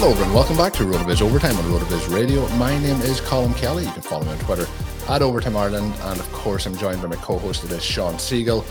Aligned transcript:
Hello, 0.00 0.12
everyone. 0.12 0.32
Welcome 0.32 0.56
back 0.56 0.72
to 0.72 0.84
RotoViz 0.84 1.20
Overtime 1.20 1.54
on 1.58 1.64
RotoViz 1.64 2.14
Radio. 2.14 2.48
My 2.56 2.70
name 2.78 2.98
is 3.02 3.20
Colm 3.20 3.54
Kelly. 3.54 3.84
You 3.84 3.92
can 3.92 4.00
follow 4.00 4.24
me 4.24 4.32
on 4.32 4.38
Twitter 4.38 4.66
at 5.10 5.20
Overtime 5.20 5.58
Ireland. 5.58 5.94
And 6.00 6.18
of 6.18 6.32
course, 6.32 6.64
I'm 6.64 6.74
joined 6.78 7.02
by 7.02 7.08
my 7.08 7.16
co 7.16 7.38
host 7.38 7.64
of 7.64 7.68
this, 7.68 7.82
Shawn 7.82 8.14
Siegele. 8.14 8.64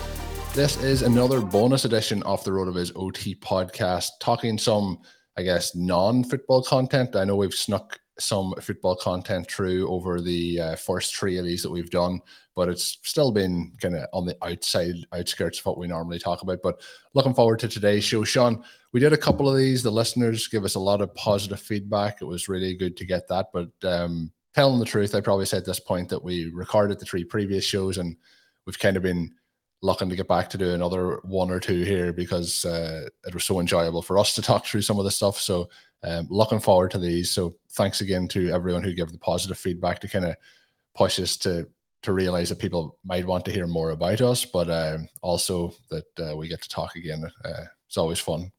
This 0.55 0.81
is 0.81 1.03
another 1.03 1.39
bonus 1.39 1.85
edition 1.85 2.23
of 2.23 2.43
the 2.45 2.49
RotoViz 2.49 2.93
OT 2.95 3.35
podcast, 3.35 4.07
talking 4.19 4.57
some, 4.57 5.01
I 5.37 5.43
guess, 5.43 5.75
non 5.75 6.23
football 6.23 6.63
content. 6.63 7.15
I 7.15 7.25
know 7.25 7.35
we've 7.35 7.53
snuck 7.53 7.99
some 8.19 8.53
football 8.61 8.95
content 8.95 9.49
through 9.49 9.89
over 9.89 10.21
the 10.21 10.59
uh, 10.59 10.75
first 10.75 11.15
three 11.15 11.37
of 11.37 11.45
these 11.45 11.63
that 11.63 11.71
we've 11.71 11.89
done, 11.89 12.19
but 12.55 12.69
it's 12.69 12.97
still 13.03 13.31
been 13.31 13.71
kind 13.81 13.95
of 13.95 14.07
on 14.13 14.25
the 14.25 14.37
outside 14.43 14.95
outskirts 15.13 15.59
of 15.59 15.65
what 15.65 15.77
we 15.77 15.87
normally 15.87 16.19
talk 16.19 16.41
about. 16.41 16.59
But 16.61 16.81
looking 17.13 17.33
forward 17.33 17.59
to 17.59 17.67
today's 17.67 18.03
show. 18.03 18.23
Sean. 18.23 18.63
we 18.91 18.99
did 18.99 19.13
a 19.13 19.17
couple 19.17 19.49
of 19.49 19.57
these. 19.57 19.83
The 19.83 19.91
listeners 19.91 20.47
give 20.47 20.65
us 20.65 20.75
a 20.75 20.79
lot 20.79 21.01
of 21.01 21.13
positive 21.15 21.59
feedback. 21.59 22.21
It 22.21 22.25
was 22.25 22.49
really 22.49 22.75
good 22.75 22.97
to 22.97 23.05
get 23.05 23.27
that. 23.27 23.47
But 23.53 23.69
um, 23.83 24.31
telling 24.53 24.79
the 24.79 24.85
truth, 24.85 25.15
I 25.15 25.21
probably 25.21 25.45
said 25.45 25.59
at 25.59 25.65
this 25.65 25.79
point 25.79 26.09
that 26.09 26.23
we 26.23 26.51
recorded 26.53 26.99
the 26.99 27.05
three 27.05 27.23
previous 27.23 27.65
shows 27.65 27.97
and 27.97 28.15
we've 28.65 28.79
kind 28.79 28.97
of 28.97 29.03
been 29.03 29.33
looking 29.81 30.09
to 30.09 30.15
get 30.15 30.27
back 30.27 30.49
to 30.49 30.57
do 30.57 30.73
another 30.73 31.19
one 31.23 31.49
or 31.49 31.59
two 31.59 31.83
here 31.83 32.11
because 32.11 32.65
uh, 32.65 33.07
it 33.25 33.33
was 33.33 33.45
so 33.45 33.59
enjoyable 33.59 34.01
for 34.01 34.17
us 34.17 34.35
to 34.35 34.41
talk 34.41 34.65
through 34.65 34.81
some 34.81 34.99
of 34.99 35.05
the 35.05 35.11
stuff. 35.11 35.39
So 35.39 35.69
um, 36.03 36.27
looking 36.29 36.59
forward 36.59 36.91
to 36.91 36.99
these. 36.99 37.31
So 37.31 37.55
thanks 37.71 38.01
again 38.01 38.27
to 38.29 38.51
everyone 38.51 38.83
who 38.83 38.93
gave 38.93 39.11
the 39.11 39.17
positive 39.17 39.57
feedback 39.57 39.99
to 39.99 40.07
kind 40.07 40.25
of 40.25 40.35
push 40.95 41.19
us 41.19 41.37
to 41.37 41.67
to 42.01 42.13
realize 42.13 42.47
that 42.47 42.59
people 42.59 42.97
might 43.03 43.25
want 43.25 43.43
to 43.43 43.51
hear 43.51 43.67
more 43.67 43.89
about 43.89 44.21
us, 44.21 44.45
but 44.45 44.69
uh, 44.69 44.99
also 45.21 45.73
that 45.89 46.05
uh, 46.19 46.35
we 46.35 46.47
get 46.47 46.61
to 46.61 46.69
talk 46.69 46.95
again. 46.95 47.29
Uh, 47.43 47.65
it's 47.87 47.97
always 47.97 48.19
fun. 48.19 48.51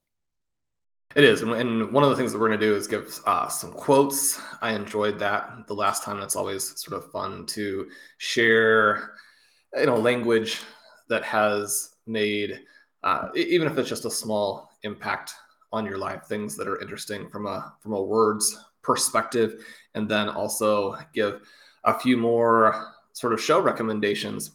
It 1.15 1.23
is, 1.23 1.41
and 1.41 1.91
one 1.91 2.03
of 2.03 2.09
the 2.09 2.15
things 2.15 2.31
that 2.31 2.39
we're 2.39 2.47
going 2.47 2.59
to 2.59 2.65
do 2.65 2.75
is 2.75 2.87
give 2.87 3.19
uh, 3.25 3.49
some 3.49 3.73
quotes. 3.73 4.39
I 4.61 4.73
enjoyed 4.73 5.19
that 5.19 5.67
the 5.67 5.73
last 5.73 6.03
time. 6.03 6.19
That's 6.19 6.37
always 6.37 6.79
sort 6.79 7.01
of 7.01 7.11
fun 7.11 7.45
to 7.47 7.89
share, 8.17 9.15
you 9.75 9.87
know, 9.87 9.97
language 9.97 10.61
that 11.09 11.23
has 11.23 11.95
made, 12.07 12.61
uh, 13.03 13.27
even 13.35 13.67
if 13.67 13.77
it's 13.77 13.89
just 13.89 14.05
a 14.05 14.11
small 14.11 14.69
impact 14.83 15.33
on 15.71 15.85
your 15.85 15.97
life, 15.97 16.25
things 16.25 16.55
that 16.57 16.67
are 16.67 16.81
interesting 16.81 17.29
from 17.29 17.45
a 17.47 17.73
from 17.81 17.93
a 17.93 18.01
words 18.01 18.57
perspective, 18.81 19.65
and 19.95 20.09
then 20.09 20.29
also 20.29 20.97
give 21.13 21.41
a 21.83 21.97
few 21.97 22.17
more 22.17 22.93
sort 23.13 23.33
of 23.33 23.41
show 23.41 23.59
recommendations. 23.59 24.51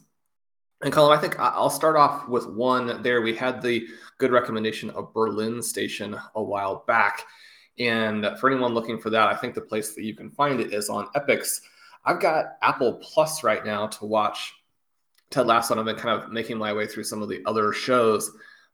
And 0.83 0.93
Colm, 0.93 1.15
I 1.15 1.19
think 1.19 1.39
I'll 1.39 1.71
start 1.71 1.95
off 1.95 2.27
with 2.27 2.47
one 2.47 3.01
there. 3.01 3.21
We 3.21 3.35
had 3.35 3.61
the 3.61 3.87
good 4.19 4.31
recommendation 4.31 4.91
of 4.91 5.13
Berlin 5.13 5.61
Station 5.61 6.15
a 6.35 6.43
while 6.43 6.83
back. 6.87 7.23
And 7.79 8.27
for 8.39 8.49
anyone 8.49 8.73
looking 8.73 8.99
for 8.99 9.09
that, 9.09 9.27
I 9.27 9.35
think 9.35 9.53
the 9.53 9.61
place 9.61 9.95
that 9.95 10.03
you 10.03 10.15
can 10.15 10.29
find 10.29 10.59
it 10.59 10.73
is 10.73 10.89
on 10.89 11.07
Epix. 11.15 11.61
I've 12.05 12.19
got 12.19 12.57
Apple 12.61 12.93
Plus 13.01 13.43
right 13.43 13.65
now 13.65 13.87
to 13.87 14.05
watch 14.05 14.53
Ted 15.29 15.47
Lasso. 15.47 15.77
I've 15.77 15.85
been 15.85 15.95
kind 15.95 16.21
of 16.21 16.31
making 16.31 16.57
my 16.57 16.73
way 16.73 16.87
through 16.87 17.03
some 17.03 17.21
of 17.21 17.29
the 17.29 17.43
other 17.45 17.73
shows. 17.73 18.31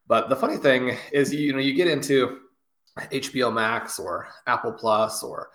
But 0.07 0.29
the 0.29 0.35
funny 0.35 0.57
thing 0.57 0.97
is, 1.11 1.33
you 1.33 1.53
know, 1.53 1.59
you 1.59 1.73
get 1.73 1.87
into 1.87 2.39
HBO 2.97 3.53
Max 3.53 3.99
or 3.99 4.27
Apple 4.47 4.73
Plus 4.73 5.23
or 5.23 5.49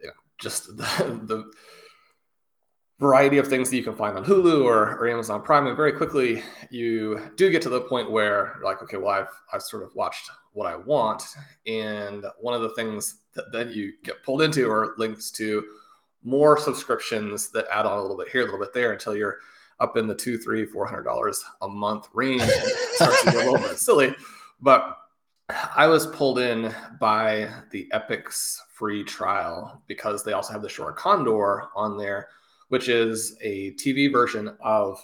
you 0.00 0.08
know, 0.08 0.12
just 0.38 0.66
the, 0.76 1.20
the, 1.24 1.50
variety 2.98 3.38
of 3.38 3.46
things 3.46 3.70
that 3.70 3.76
you 3.76 3.82
can 3.82 3.94
find 3.94 4.16
on 4.16 4.24
Hulu 4.24 4.64
or, 4.64 4.96
or 4.96 5.08
Amazon 5.08 5.42
Prime, 5.42 5.66
and 5.66 5.76
very 5.76 5.92
quickly 5.92 6.42
you 6.70 7.30
do 7.36 7.50
get 7.50 7.62
to 7.62 7.68
the 7.68 7.82
point 7.82 8.10
where 8.10 8.56
you're 8.56 8.64
like, 8.64 8.82
okay, 8.82 8.96
well, 8.96 9.10
I've 9.10 9.28
I've 9.52 9.62
sort 9.62 9.84
of 9.84 9.94
watched 9.94 10.28
what 10.52 10.66
I 10.66 10.76
want, 10.76 11.22
and 11.66 12.24
one 12.40 12.54
of 12.54 12.62
the 12.62 12.70
things 12.70 13.20
that 13.34 13.52
then 13.52 13.70
you 13.70 13.92
get 14.02 14.22
pulled 14.24 14.42
into 14.42 14.68
are 14.70 14.94
links 14.98 15.30
to 15.32 15.64
more 16.24 16.58
subscriptions 16.58 17.50
that 17.50 17.66
add 17.72 17.86
on 17.86 17.98
a 17.98 18.02
little 18.02 18.16
bit 18.16 18.28
here, 18.28 18.42
a 18.42 18.44
little 18.44 18.58
bit 18.58 18.74
there, 18.74 18.92
until 18.92 19.16
you're 19.16 19.38
up 19.80 19.96
in 19.96 20.06
the 20.06 20.14
two, 20.14 20.38
three, 20.38 20.64
four 20.66 20.86
hundred 20.86 21.04
dollars 21.04 21.44
a 21.62 21.68
month 21.68 22.08
range. 22.12 22.42
starts 22.92 23.22
to 23.24 23.30
get 23.30 23.46
a 23.46 23.50
little 23.50 23.68
bit 23.68 23.78
silly. 23.78 24.14
But 24.60 24.98
I 25.74 25.86
was 25.86 26.06
pulled 26.08 26.38
in 26.38 26.74
by 27.00 27.48
the 27.70 27.90
Epix 27.92 28.58
free 28.72 29.04
trial 29.04 29.82
because 29.86 30.22
they 30.22 30.32
also 30.32 30.52
have 30.52 30.62
the 30.62 30.68
Shore 30.68 30.92
Condor 30.92 31.68
on 31.74 31.96
there, 31.96 32.28
which 32.68 32.88
is 32.88 33.36
a 33.40 33.72
TV 33.74 34.12
version 34.12 34.56
of 34.60 35.00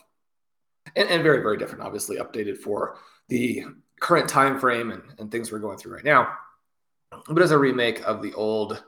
and, 0.96 1.08
and 1.08 1.22
very, 1.22 1.40
very 1.40 1.56
different, 1.56 1.84
obviously 1.84 2.18
updated 2.18 2.58
for 2.58 2.96
the 3.28 3.64
current 4.00 4.28
time 4.28 4.58
frame 4.58 4.90
and, 4.90 5.02
and 5.18 5.30
things 5.30 5.50
we're 5.50 5.58
going 5.58 5.78
through 5.78 5.94
right 5.94 6.04
now. 6.04 6.28
But 7.28 7.42
as 7.42 7.52
a 7.52 7.58
remake 7.58 8.02
of 8.06 8.22
the 8.22 8.34
old 8.34 8.82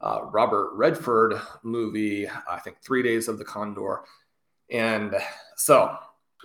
uh, 0.00 0.20
Robert 0.30 0.72
Redford 0.74 1.34
movie, 1.62 2.28
I 2.28 2.58
think 2.60 2.78
Three 2.80 3.02
Days 3.02 3.28
of 3.28 3.38
the 3.38 3.44
Condor 3.44 4.02
and 4.72 5.14
so 5.56 5.96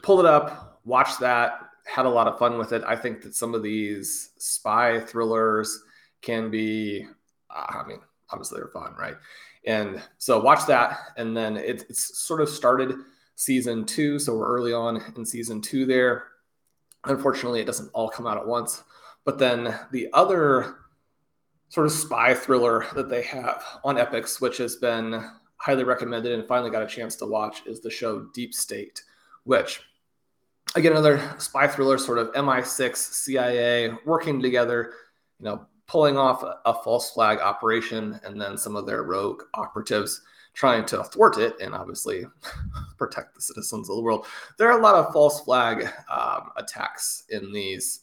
pulled 0.04 0.20
it 0.20 0.26
up, 0.26 0.82
watched 0.86 1.20
that, 1.22 1.62
had 1.86 2.06
a 2.06 2.10
lot 2.10 2.28
of 2.28 2.38
fun 2.38 2.58
with 2.58 2.74
it. 2.74 2.84
I 2.86 2.96
think 2.96 3.22
that 3.24 3.34
some 3.34 3.56
of 3.56 3.64
these 3.64 4.32
spy 4.38 5.00
thrillers 5.00 5.82
can 6.22 6.52
be, 6.52 7.08
uh, 7.50 7.66
I 7.70 7.88
mean, 7.88 8.00
obviously 8.30 8.60
they're 8.60 8.68
fun, 8.68 8.94
right? 9.00 9.16
And 9.66 10.02
so 10.18 10.40
watch 10.40 10.66
that. 10.68 11.00
And 11.16 11.36
then 11.36 11.58
it, 11.58 11.86
it's 11.90 12.20
sort 12.20 12.42
of 12.42 12.50
started 12.50 12.96
season 13.36 13.86
two. 13.86 14.20
So 14.20 14.36
we're 14.36 14.48
early 14.48 14.74
on 14.74 15.02
in 15.16 15.26
season 15.26 15.62
two 15.62 15.86
there. 15.86 16.26
Unfortunately, 17.06 17.62
it 17.62 17.66
doesn't 17.66 17.92
all 17.94 18.10
come 18.10 18.28
out 18.28 18.38
at 18.38 18.48
once. 18.48 18.84
But 19.24 19.40
then 19.40 19.78
the 19.92 20.10
other 20.14 20.76
sort 21.70 21.86
of 21.86 21.92
spy 21.92 22.34
thriller 22.34 22.86
that 22.96 23.10
they 23.10 23.22
have 23.24 23.64
on 23.84 23.96
Epix, 23.96 24.42
which 24.42 24.58
has 24.58 24.76
been 24.76 25.30
highly 25.58 25.84
recommended 25.84 26.32
and 26.32 26.48
finally 26.48 26.72
got 26.72 26.84
a 26.84 26.88
chance 26.88 27.16
to 27.18 27.26
watch 27.26 27.64
is 27.66 27.82
the 27.82 27.90
show 27.90 28.28
Deep 28.34 28.54
State, 28.54 29.04
which 29.44 29.82
again 30.76 30.92
another 30.92 31.36
spy 31.38 31.68
thriller, 31.68 31.98
sort 31.98 32.18
of 32.18 32.32
MI6 32.34 32.96
CIA 32.96 33.92
working 34.06 34.42
together, 34.42 34.94
you 35.40 35.46
know, 35.46 35.66
pulling 35.88 36.18
off 36.18 36.44
a, 36.44 36.74
false 36.84 37.12
flag 37.12 37.40
operation, 37.40 38.20
and 38.24 38.40
then 38.40 38.58
some 38.58 38.76
of 38.76 38.86
their 38.86 39.04
rogue 39.04 39.44
operatives 39.54 40.22
trying 40.54 40.86
to 40.86 41.04
thwart 41.04 41.38
it 41.38 41.56
and 41.62 41.74
obviously 41.74 42.26
protect 42.98 43.36
the 43.36 43.42
citizens 43.42 43.90
of 43.90 43.96
the 43.96 44.02
world. 44.02 44.26
There 44.58 44.70
are 44.70 44.80
a 44.80 44.82
lot 44.82 44.96
of 44.96 45.14
false 45.14 45.42
flag 45.42 45.88
um, 46.12 46.50
attacks 46.58 47.24
in 47.30 47.54
these 47.54 48.02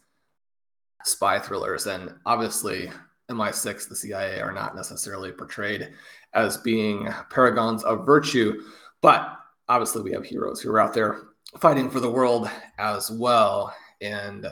spy 1.05 1.39
thrillers, 1.39 1.87
and 1.87 2.15
obviously 2.25 2.91
MI6, 3.31 3.89
the 3.89 3.97
CIA, 3.97 4.41
are 4.41 4.53
not 4.53 4.77
necessarily 4.77 5.33
portrayed 5.33 5.91
as 6.35 6.57
being 6.59 7.09
paragons 7.31 7.85
of 7.85 8.05
virtue. 8.05 8.63
But 9.01 9.39
obviously, 9.69 10.03
we 10.03 10.13
have 10.13 10.25
heroes 10.25 10.61
who 10.61 10.71
are 10.71 10.81
out 10.81 10.95
there 10.95 11.23
fighting 11.59 11.91
for 11.91 12.01
the 12.01 12.11
world 12.11 12.51
as 12.79 13.11
well. 13.11 13.75
And 14.01 14.47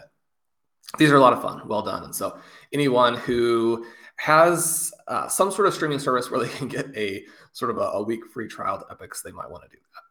these 0.99 1.11
are 1.11 1.17
a 1.17 1.21
lot 1.21 1.33
of 1.33 1.43
fun. 1.43 1.67
Well 1.67 1.83
done. 1.83 2.05
And 2.05 2.15
so, 2.15 2.39
anyone 2.73 3.17
who 3.17 3.85
has 4.17 4.93
uh, 5.09 5.29
some 5.29 5.51
sort 5.51 5.67
of 5.67 5.75
streaming 5.75 5.99
service 5.99 6.31
where 6.31 6.41
they 6.41 6.49
can 6.49 6.69
get 6.69 6.87
a 6.97 7.25
sort 7.53 7.71
of 7.71 7.79
a, 7.79 7.81
a 7.81 8.03
week 8.03 8.21
free 8.33 8.49
trial 8.49 8.79
to 8.79 8.95
Epix, 8.95 9.23
they 9.23 9.33
might 9.33 9.51
want 9.51 9.65
to 9.65 9.69
do 9.69 9.77
that. 9.77 10.03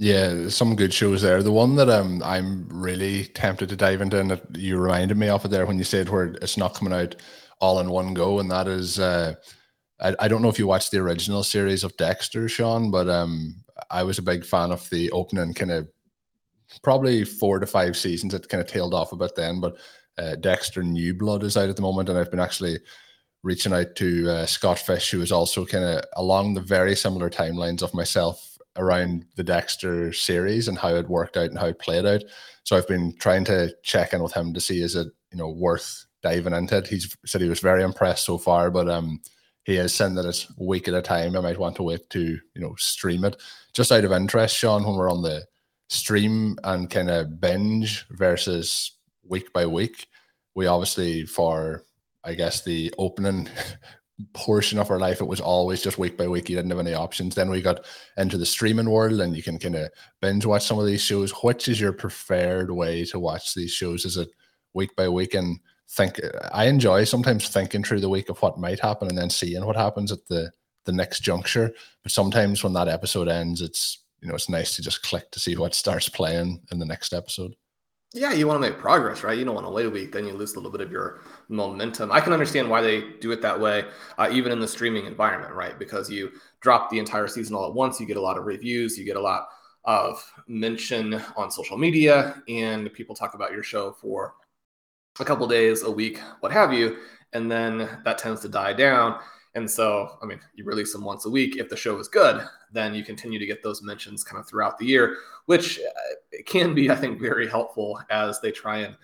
Yeah, 0.00 0.48
some 0.48 0.76
good 0.76 0.92
shows 0.92 1.22
there. 1.22 1.42
The 1.42 1.50
one 1.50 1.74
that 1.76 1.88
um, 1.88 2.22
I'm 2.22 2.68
really 2.68 3.24
tempted 3.24 3.68
to 3.70 3.76
dive 3.76 4.00
into, 4.00 4.20
and 4.20 4.40
you 4.56 4.78
reminded 4.78 5.16
me 5.16 5.28
of 5.28 5.44
it 5.44 5.48
there 5.48 5.66
when 5.66 5.78
you 5.78 5.84
said 5.84 6.08
where 6.08 6.26
it's 6.42 6.56
not 6.56 6.74
coming 6.74 6.92
out 6.92 7.16
all 7.60 7.80
in 7.80 7.90
one 7.90 8.14
go, 8.14 8.38
and 8.38 8.50
that 8.50 8.68
is 8.68 8.98
uh, 8.98 9.34
I, 10.00 10.14
I 10.18 10.28
don't 10.28 10.42
know 10.42 10.48
if 10.48 10.58
you 10.58 10.66
watched 10.66 10.90
the 10.90 10.98
original 10.98 11.42
series 11.42 11.84
of 11.84 11.96
Dexter, 11.96 12.48
Sean, 12.48 12.90
but 12.90 13.08
um, 13.08 13.56
I 13.90 14.02
was 14.02 14.18
a 14.18 14.22
big 14.22 14.44
fan 14.44 14.70
of 14.70 14.88
the 14.90 15.10
opening 15.10 15.54
kind 15.54 15.70
of 15.70 15.88
probably 16.82 17.24
four 17.24 17.58
to 17.58 17.66
five 17.66 17.96
seasons. 17.96 18.34
It 18.34 18.48
kind 18.48 18.60
of 18.60 18.68
tailed 18.68 18.94
off 18.94 19.12
a 19.12 19.16
bit 19.16 19.34
then, 19.34 19.60
but 19.60 19.76
uh, 20.18 20.36
Dexter 20.36 20.82
New 20.82 21.14
Blood 21.14 21.42
is 21.42 21.56
out 21.56 21.68
at 21.68 21.76
the 21.76 21.82
moment, 21.82 22.08
and 22.08 22.18
I've 22.18 22.30
been 22.30 22.40
actually 22.40 22.78
reaching 23.42 23.72
out 23.72 23.94
to 23.96 24.28
uh, 24.28 24.46
Scott 24.46 24.78
Fish, 24.78 25.10
who 25.10 25.22
is 25.22 25.32
also 25.32 25.64
kind 25.64 25.84
of 25.84 26.04
along 26.16 26.54
the 26.54 26.60
very 26.60 26.96
similar 26.96 27.30
timelines 27.30 27.82
of 27.82 27.94
myself 27.94 28.58
around 28.76 29.24
the 29.36 29.44
Dexter 29.44 30.12
series 30.12 30.68
and 30.68 30.78
how 30.78 30.94
it 30.94 31.08
worked 31.08 31.36
out 31.36 31.50
and 31.50 31.58
how 31.58 31.66
it 31.66 31.78
played 31.78 32.06
out. 32.06 32.22
So 32.64 32.76
I've 32.76 32.88
been 32.88 33.14
trying 33.18 33.44
to 33.46 33.74
check 33.82 34.12
in 34.12 34.22
with 34.22 34.32
him 34.32 34.52
to 34.54 34.60
see 34.60 34.82
is 34.82 34.94
it 34.94 35.08
you 35.32 35.38
know 35.38 35.48
worth 35.48 36.06
diving 36.22 36.54
into 36.54 36.76
it. 36.78 36.86
He's 36.88 37.16
said 37.24 37.40
he 37.40 37.48
was 37.48 37.60
very 37.60 37.82
impressed 37.82 38.24
so 38.24 38.38
far, 38.38 38.70
but 38.70 38.88
um 38.88 39.20
he 39.64 39.74
has 39.76 39.94
said 39.94 40.14
that 40.14 40.24
it's 40.24 40.48
a 40.58 40.64
week 40.64 40.88
at 40.88 40.94
a 40.94 41.02
time. 41.02 41.36
I 41.36 41.40
might 41.40 41.58
want 41.58 41.76
to 41.76 41.82
wait 41.82 42.08
to 42.10 42.22
you 42.22 42.60
know 42.60 42.74
stream 42.78 43.24
it 43.24 43.36
just 43.72 43.92
out 43.92 44.04
of 44.04 44.12
interest, 44.12 44.56
Sean. 44.56 44.84
When 44.84 44.96
we're 44.96 45.12
on 45.12 45.22
the 45.22 45.44
stream 45.88 46.58
and 46.64 46.90
kind 46.90 47.10
of 47.10 47.40
binge 47.40 48.06
versus 48.10 48.92
week 49.22 49.52
by 49.52 49.66
week, 49.66 50.06
we 50.54 50.66
obviously 50.66 51.26
for 51.26 51.84
I 52.24 52.34
guess 52.34 52.62
the 52.62 52.92
opening 52.98 53.48
portion 54.32 54.78
of 54.78 54.90
our 54.90 54.98
life, 54.98 55.20
it 55.20 55.26
was 55.26 55.40
always 55.40 55.82
just 55.82 55.98
week 55.98 56.16
by 56.16 56.26
week. 56.26 56.48
You 56.48 56.56
didn't 56.56 56.70
have 56.70 56.80
any 56.80 56.94
options. 56.94 57.34
Then 57.34 57.50
we 57.50 57.62
got 57.62 57.86
into 58.16 58.36
the 58.36 58.46
streaming 58.46 58.90
world, 58.90 59.20
and 59.20 59.36
you 59.36 59.42
can 59.42 59.58
kind 59.58 59.76
of 59.76 59.90
binge 60.20 60.44
watch 60.44 60.66
some 60.66 60.78
of 60.78 60.86
these 60.86 61.02
shows. 61.02 61.30
Which 61.42 61.68
is 61.68 61.80
your 61.80 61.92
preferred 61.92 62.70
way 62.70 63.04
to 63.06 63.18
watch 63.18 63.54
these 63.54 63.70
shows? 63.70 64.04
Is 64.04 64.16
it 64.16 64.28
week 64.74 64.94
by 64.96 65.08
week? 65.08 65.34
And 65.34 65.60
think 65.90 66.20
I 66.52 66.66
enjoy 66.66 67.04
sometimes 67.04 67.48
thinking 67.48 67.82
through 67.82 68.00
the 68.00 68.08
week 68.08 68.28
of 68.28 68.38
what 68.42 68.58
might 68.58 68.80
happen 68.80 69.08
and 69.08 69.16
then 69.16 69.30
seeing 69.30 69.64
what 69.64 69.76
happens 69.76 70.12
at 70.12 70.26
the 70.28 70.50
the 70.84 70.92
next 70.92 71.20
juncture. 71.20 71.72
But 72.02 72.12
sometimes 72.12 72.62
when 72.62 72.72
that 72.74 72.88
episode 72.88 73.28
ends, 73.28 73.60
it's 73.60 74.04
you 74.20 74.28
know 74.28 74.34
it's 74.34 74.48
nice 74.48 74.76
to 74.76 74.82
just 74.82 75.02
click 75.02 75.30
to 75.30 75.40
see 75.40 75.56
what 75.56 75.74
starts 75.74 76.08
playing 76.08 76.60
in 76.70 76.78
the 76.78 76.86
next 76.86 77.12
episode. 77.12 77.54
Yeah, 78.14 78.32
you 78.32 78.46
want 78.46 78.62
to 78.62 78.70
make 78.70 78.78
progress, 78.78 79.22
right? 79.22 79.36
You 79.36 79.44
don't 79.44 79.54
want 79.54 79.66
to 79.66 79.70
wait 79.70 79.84
a 79.84 79.90
week, 79.90 80.12
then 80.12 80.26
you 80.26 80.32
lose 80.32 80.54
a 80.54 80.56
little 80.56 80.70
bit 80.70 80.80
of 80.80 80.90
your 80.90 81.20
momentum. 81.50 82.10
I 82.10 82.20
can 82.20 82.32
understand 82.32 82.70
why 82.70 82.80
they 82.80 83.02
do 83.20 83.32
it 83.32 83.42
that 83.42 83.60
way, 83.60 83.84
uh, 84.16 84.30
even 84.32 84.50
in 84.50 84.60
the 84.60 84.68
streaming 84.68 85.04
environment, 85.04 85.52
right? 85.52 85.78
Because 85.78 86.10
you 86.10 86.32
drop 86.60 86.88
the 86.88 86.98
entire 86.98 87.28
season 87.28 87.54
all 87.54 87.66
at 87.66 87.74
once, 87.74 88.00
you 88.00 88.06
get 88.06 88.16
a 88.16 88.20
lot 88.20 88.38
of 88.38 88.46
reviews, 88.46 88.96
you 88.96 89.04
get 89.04 89.16
a 89.16 89.20
lot 89.20 89.48
of 89.84 90.24
mention 90.46 91.20
on 91.36 91.50
social 91.50 91.76
media, 91.76 92.42
and 92.48 92.90
people 92.94 93.14
talk 93.14 93.34
about 93.34 93.52
your 93.52 93.62
show 93.62 93.92
for 93.92 94.34
a 95.22 95.26
couple 95.26 95.46
days, 95.46 95.82
a 95.82 95.90
week, 95.90 96.18
what 96.40 96.52
have 96.52 96.72
you, 96.72 96.98
and 97.32 97.50
then 97.50 97.88
that 98.04 98.18
tends 98.18 98.40
to 98.42 98.48
die 98.48 98.72
down. 98.72 99.18
And 99.54 99.68
so, 99.70 100.18
I 100.22 100.26
mean, 100.26 100.40
you 100.54 100.64
release 100.64 100.92
them 100.92 101.04
once 101.04 101.26
a 101.26 101.30
week. 101.30 101.56
If 101.56 101.68
the 101.68 101.76
show 101.76 101.98
is 101.98 102.08
good, 102.08 102.46
then 102.72 102.94
you 102.94 103.04
continue 103.04 103.38
to 103.38 103.46
get 103.46 103.62
those 103.62 103.82
mentions 103.82 104.22
kind 104.22 104.38
of 104.38 104.48
throughout 104.48 104.78
the 104.78 104.86
year, 104.86 105.16
which 105.46 105.80
uh, 105.80 106.36
can 106.46 106.74
be, 106.74 106.90
I 106.90 106.94
think, 106.94 107.20
very 107.20 107.48
helpful 107.48 108.00
as 108.10 108.40
they 108.40 108.52
try 108.52 108.78
and 108.78 108.96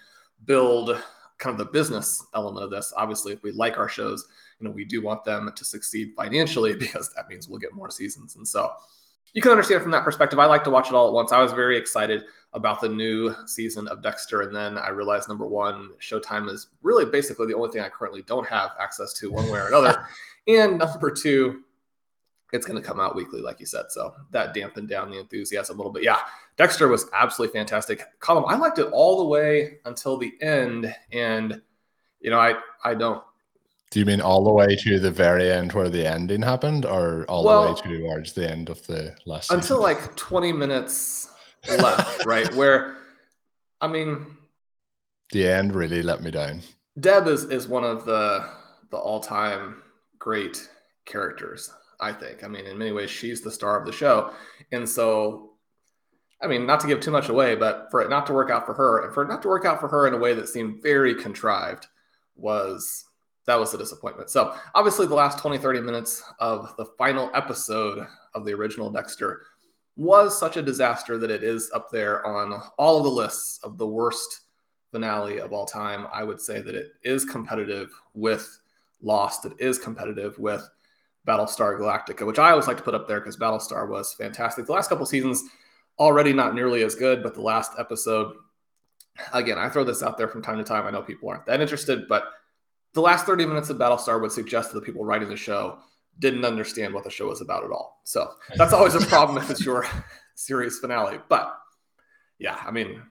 build 0.45 1.03
kind 1.39 1.53
of 1.53 1.59
the 1.59 1.73
business 1.73 2.25
element 2.35 2.65
of 2.65 2.71
this. 2.71 2.93
Obviously, 2.97 3.33
if 3.33 3.43
we 3.43 3.53
like 3.53 3.79
our 3.79 3.89
shows, 3.89 4.29
you 4.61 4.69
know, 4.69 4.73
we 4.73 4.85
do 4.85 5.03
want 5.03 5.25
them 5.25 5.51
to 5.55 5.65
succeed 5.65 6.13
financially 6.17 6.75
because 6.79 7.13
that 7.15 7.29
means 7.29 7.49
we'll 7.49 7.59
get 7.59 7.75
more 7.75 7.91
seasons. 7.91 8.37
And 8.37 8.47
so 8.47 8.73
you 9.35 9.43
can 9.43 9.51
understand 9.51 9.83
from 9.83 9.91
that 9.91 10.05
perspective. 10.05 10.39
I 10.39 10.47
like 10.47 10.65
to 10.65 10.71
watch 10.71 10.89
it 10.89 10.95
all 10.95 11.09
at 11.09 11.13
once. 11.13 11.33
I 11.33 11.43
was 11.43 11.53
very 11.53 11.77
excited 11.77 12.25
about 12.53 12.81
the 12.81 12.89
new 12.89 13.35
season 13.47 13.89
of 13.89 14.01
Dexter. 14.01 14.43
And 14.43 14.55
then 14.55 14.79
I 14.79 14.89
realized 14.91 15.29
number 15.29 15.47
one, 15.47 15.91
Showtime 16.01 16.49
is 16.49 16.69
really 16.83 17.05
basically 17.05 17.49
the 17.49 17.55
only 17.55 17.71
thing 17.71 17.83
I 17.83 17.89
currently 17.89 18.23
don't 18.23 18.47
have 18.47 18.71
access 18.81 19.13
to 19.15 19.33
one 19.33 19.51
way 19.51 19.59
or 19.59 19.67
another. 19.67 20.07
and 20.49 20.79
number 20.79 21.11
two, 21.11 21.63
it's 22.53 22.65
going 22.65 22.81
to 22.81 22.87
come 22.87 23.01
out 23.01 23.17
weekly, 23.17 23.41
like 23.41 23.59
you 23.59 23.67
said. 23.67 23.87
So 23.91 24.15
that 24.31 24.55
dampened 24.55 24.89
down 24.89 25.11
the 25.11 25.19
enthusiasm 25.19 25.75
a 25.75 25.79
little 25.79 25.93
bit. 25.93 26.05
Yeah, 26.05 26.21
Dexter 26.57 26.87
was 26.87 27.07
absolutely 27.13 27.59
fantastic. 27.59 28.05
Colm, 28.21 28.45
I 28.47 28.55
liked 28.55 28.79
it 28.79 28.89
all 28.93 29.19
the 29.19 29.29
way 29.29 29.79
until 29.85 30.17
the 30.17 30.33
end. 30.41 30.95
And, 31.11 31.61
you 32.21 32.31
know, 32.31 32.39
I, 32.39 32.55
I 32.85 32.95
don't. 32.95 33.23
Do 33.95 34.01
you 34.01 34.07
mean 34.07 34.21
all 34.21 34.43
the 34.43 34.53
way 34.53 34.75
to 34.75 34.99
the 34.99 35.13
very 35.13 35.53
end 35.53 35.73
where 35.73 35.89
the 35.89 36.05
ending 36.05 36.43
happened 36.43 36.85
or 36.85 37.25
all 37.27 37.45
well, 37.45 37.77
the 37.77 37.89
way 37.89 37.99
towards 38.01 38.33
the 38.33 38.51
end 38.51 38.69
of 38.69 38.85
the 38.89 39.15
last 39.25 39.53
Until 39.53 39.77
season? 39.77 39.83
like 39.83 40.17
20 40.17 40.53
minutes 40.53 41.31
left, 41.69 42.27
right? 42.27 42.53
Where, 42.57 42.97
I 43.81 43.87
mean, 43.87 44.37
the 45.31 45.47
end 45.47 45.77
really 45.77 46.03
let 46.03 46.25
me 46.25 46.33
down. 46.33 46.63
Deb 46.99 47.29
is 47.29 47.45
is 47.45 47.69
one 47.69 47.85
of 47.85 48.05
the 48.05 48.45
the 48.91 48.97
all 48.97 49.21
time 49.21 49.81
great 50.19 50.69
characters. 51.05 51.73
I 52.01 52.11
think. 52.11 52.43
I 52.43 52.49
mean, 52.49 52.67
in 52.67 52.77
many 52.77 52.91
ways, 52.91 53.11
she's 53.11 53.43
the 53.43 53.51
star 53.53 53.79
of 53.79 53.87
the 53.87 53.93
show, 53.93 54.33
and 54.73 54.89
so. 54.89 55.53
I 56.43 56.49
mean, 56.49 56.67
not 56.67 56.81
to 56.81 56.89
give 56.89 56.99
too 56.99 57.13
much 57.13 57.29
away, 57.29 57.55
but 57.55 57.93
for 57.93 58.01
it 58.01 58.11
not 58.11 58.27
to 58.27 58.33
work 58.33 58.51
out 58.51 58.67
for 58.67 58.75
her, 58.75 59.05
and 59.05 59.15
for 59.15 59.23
it 59.23 59.29
not 59.29 59.43
to 59.43 59.49
work 59.49 59.65
out 59.65 59.79
for 59.79 59.87
her 59.87 60.09
in 60.09 60.15
a 60.15 60.19
way 60.19 60.35
that 60.35 60.49
seemed 60.49 60.83
very 60.83 61.15
contrived, 61.15 61.87
was 62.35 63.04
that 63.47 63.59
was 63.59 63.75
a 63.75 63.79
disappointment. 63.79 64.31
So, 64.31 64.55
obviously, 64.75 65.07
the 65.07 65.15
last 65.15 65.39
20, 65.39 65.59
30 65.59 65.81
minutes 65.81 66.23
of 66.39 66.75
the 66.77 66.87
final 66.99 67.31
episode 67.35 68.07
of 68.35 68.45
the 68.45 68.53
original 68.53 68.91
Dexter 68.91 69.43
was 69.97 70.37
such 70.39 70.57
a 70.57 70.63
disaster 70.63 71.19
that 71.19 71.31
it 71.31 71.45
is 71.45 71.71
up 71.75 71.91
there 71.91 72.27
on 72.27 72.61
all 72.79 72.99
of 72.99 73.05
the 73.05 73.11
lists 73.11 73.61
of 73.63 73.79
the 73.79 73.87
worst 73.87 74.41
finale 74.91 75.39
of 75.39 75.53
all 75.53 75.67
time. 75.67 76.07
I 76.13 76.25
would 76.25 76.41
say 76.41 76.61
that 76.61 76.75
it 76.75 76.93
is 77.03 77.25
competitive 77.25 77.91
with 78.15 78.61
Lost. 79.03 79.45
It 79.45 79.53
is 79.59 79.79
competitive 79.79 80.39
with 80.39 80.69
Battlestar 81.27 81.79
Galactica, 81.79 82.27
which 82.27 82.39
I 82.39 82.51
always 82.51 82.67
like 82.67 82.77
to 82.79 82.83
put 82.83 82.95
up 82.95 83.07
there 83.07 83.21
because 83.21 83.37
Battlestar 83.37 83.89
was 83.89 84.15
fantastic. 84.15 84.67
The 84.67 84.73
last 84.73 84.89
couple 84.89 85.07
seasons 85.07 85.43
already 85.99 86.33
not 86.33 86.55
nearly 86.55 86.83
as 86.83 86.95
good, 86.95 87.23
but 87.23 87.35
the 87.35 87.41
last 87.41 87.73
episode, 87.79 88.35
again, 89.33 89.59
I 89.59 89.69
throw 89.69 89.85
this 89.85 90.03
out 90.03 90.19
there 90.19 90.29
from 90.29 90.43
time 90.43 90.59
to 90.59 90.65
time. 90.65 90.87
I 90.87 90.91
know 90.91 91.03
people 91.03 91.29
aren't 91.29 91.47
that 91.47 91.61
interested, 91.61 92.09
but 92.09 92.25
the 92.95 93.01
last 93.01 93.27
30 93.27 93.47
minutes 93.47 93.71
of 93.71 93.77
Battlestar 93.77 94.21
would 94.21 94.33
suggest 94.33 94.73
that 94.73 94.79
the 94.79 94.85
people 94.85 95.05
writing 95.05 95.29
the 95.29 95.37
show 95.37 95.79
didn't 96.21 96.45
understand 96.45 96.95
what 96.95 97.05
the 97.05 97.11
show 97.11 97.29
was 97.29 97.41
about 97.41 97.65
at 97.65 97.71
all. 97.71 98.01
So 98.05 98.31
that's 98.57 98.73
always 98.73 98.95
a 98.95 99.01
problem 99.07 99.37
if 99.39 99.51
it's 99.51 99.65
your 99.65 99.87
series 100.37 100.79
finale. 100.79 101.19
But 101.29 101.55
yeah, 102.39 102.57
I 102.65 102.71
mean, 102.71 103.03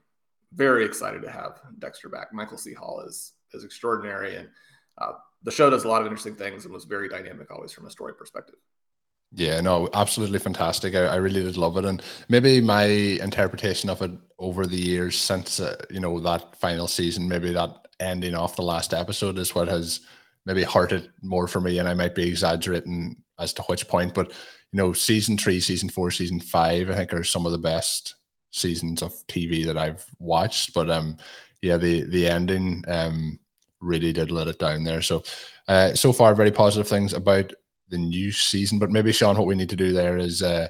very 0.54 0.86
excited 0.86 1.22
to 1.24 1.30
have 1.30 1.60
Dexter 1.80 2.10
back. 2.10 2.34
Michael 2.34 2.58
C. 2.58 2.74
Hall 2.74 3.04
is 3.06 3.34
is 3.54 3.64
extraordinary, 3.64 4.36
and 4.36 4.50
uh, 4.98 5.14
the 5.44 5.52
show 5.52 5.70
does 5.70 5.84
a 5.84 5.88
lot 5.88 6.02
of 6.02 6.08
interesting 6.08 6.36
things 6.36 6.66
and 6.66 6.74
was 6.74 6.86
very 6.86 7.10
dynamic 7.10 7.52
always 7.52 7.72
from 7.72 7.86
a 7.86 7.92
story 7.92 8.14
perspective. 8.16 8.56
Yeah, 9.36 9.62
no, 9.62 9.90
absolutely 9.94 10.38
fantastic. 10.38 10.94
I, 10.94 11.06
I 11.06 11.16
really 11.16 11.42
did 11.42 11.58
love 11.58 11.76
it, 11.78 11.86
and 11.86 12.04
maybe 12.30 12.62
my 12.62 12.84
interpretation 12.86 13.90
of 13.90 14.02
it 14.04 14.12
over 14.38 14.68
the 14.68 14.78
years 14.78 15.18
since 15.18 15.60
uh, 15.60 15.76
you 15.90 16.00
know 16.00 16.20
that 16.20 16.56
final 16.60 16.88
season, 16.88 17.28
maybe 17.28 17.52
that 17.52 17.88
ending 18.00 18.36
off 18.36 18.56
the 18.56 18.62
last 18.62 18.94
episode 18.94 19.40
is 19.40 19.56
what 19.56 19.68
has 19.68 20.02
maybe 20.46 20.64
hurted 20.64 21.12
more 21.24 21.48
for 21.48 21.60
me, 21.60 21.80
and 21.80 21.90
I 21.90 21.96
might 21.96 22.14
be 22.14 22.28
exaggerating 22.30 23.16
as 23.40 23.54
to 23.54 23.64
which 23.64 23.88
point, 23.88 24.14
but 24.14 24.30
you 24.72 24.78
know, 24.78 24.94
season 24.94 25.38
three, 25.38 25.60
season 25.60 25.90
four, 25.90 26.12
season 26.12 26.40
five, 26.40 26.90
I 26.92 26.96
think 26.96 27.14
are 27.14 27.24
some 27.24 27.46
of 27.48 27.52
the 27.52 27.58
best 27.58 28.16
seasons 28.52 29.02
of 29.02 29.14
TV 29.28 29.66
that 29.66 29.78
I've 29.80 30.06
watched. 30.20 30.76
But 30.76 30.92
um, 30.92 31.18
yeah, 31.64 31.78
the 31.78 32.04
the 32.04 32.28
ending 32.28 32.84
um 32.88 33.40
really 33.82 34.14
did 34.14 34.30
let 34.32 34.48
it 34.48 34.60
down 34.60 34.84
there. 34.84 35.02
So 35.02 35.24
uh, 35.68 35.94
so 35.96 36.14
far, 36.14 36.36
very 36.36 36.52
positive 36.52 36.88
things 36.88 37.14
about 37.14 37.52
the 37.94 38.00
new 38.00 38.32
season. 38.32 38.80
But 38.80 38.92
maybe 38.92 39.12
Sean, 39.12 39.38
what 39.38 39.48
we 39.48 39.56
need 39.56 39.70
to 39.70 39.76
do 39.76 39.94
there 39.94 40.18
is 40.18 40.42
uh, 40.42 40.68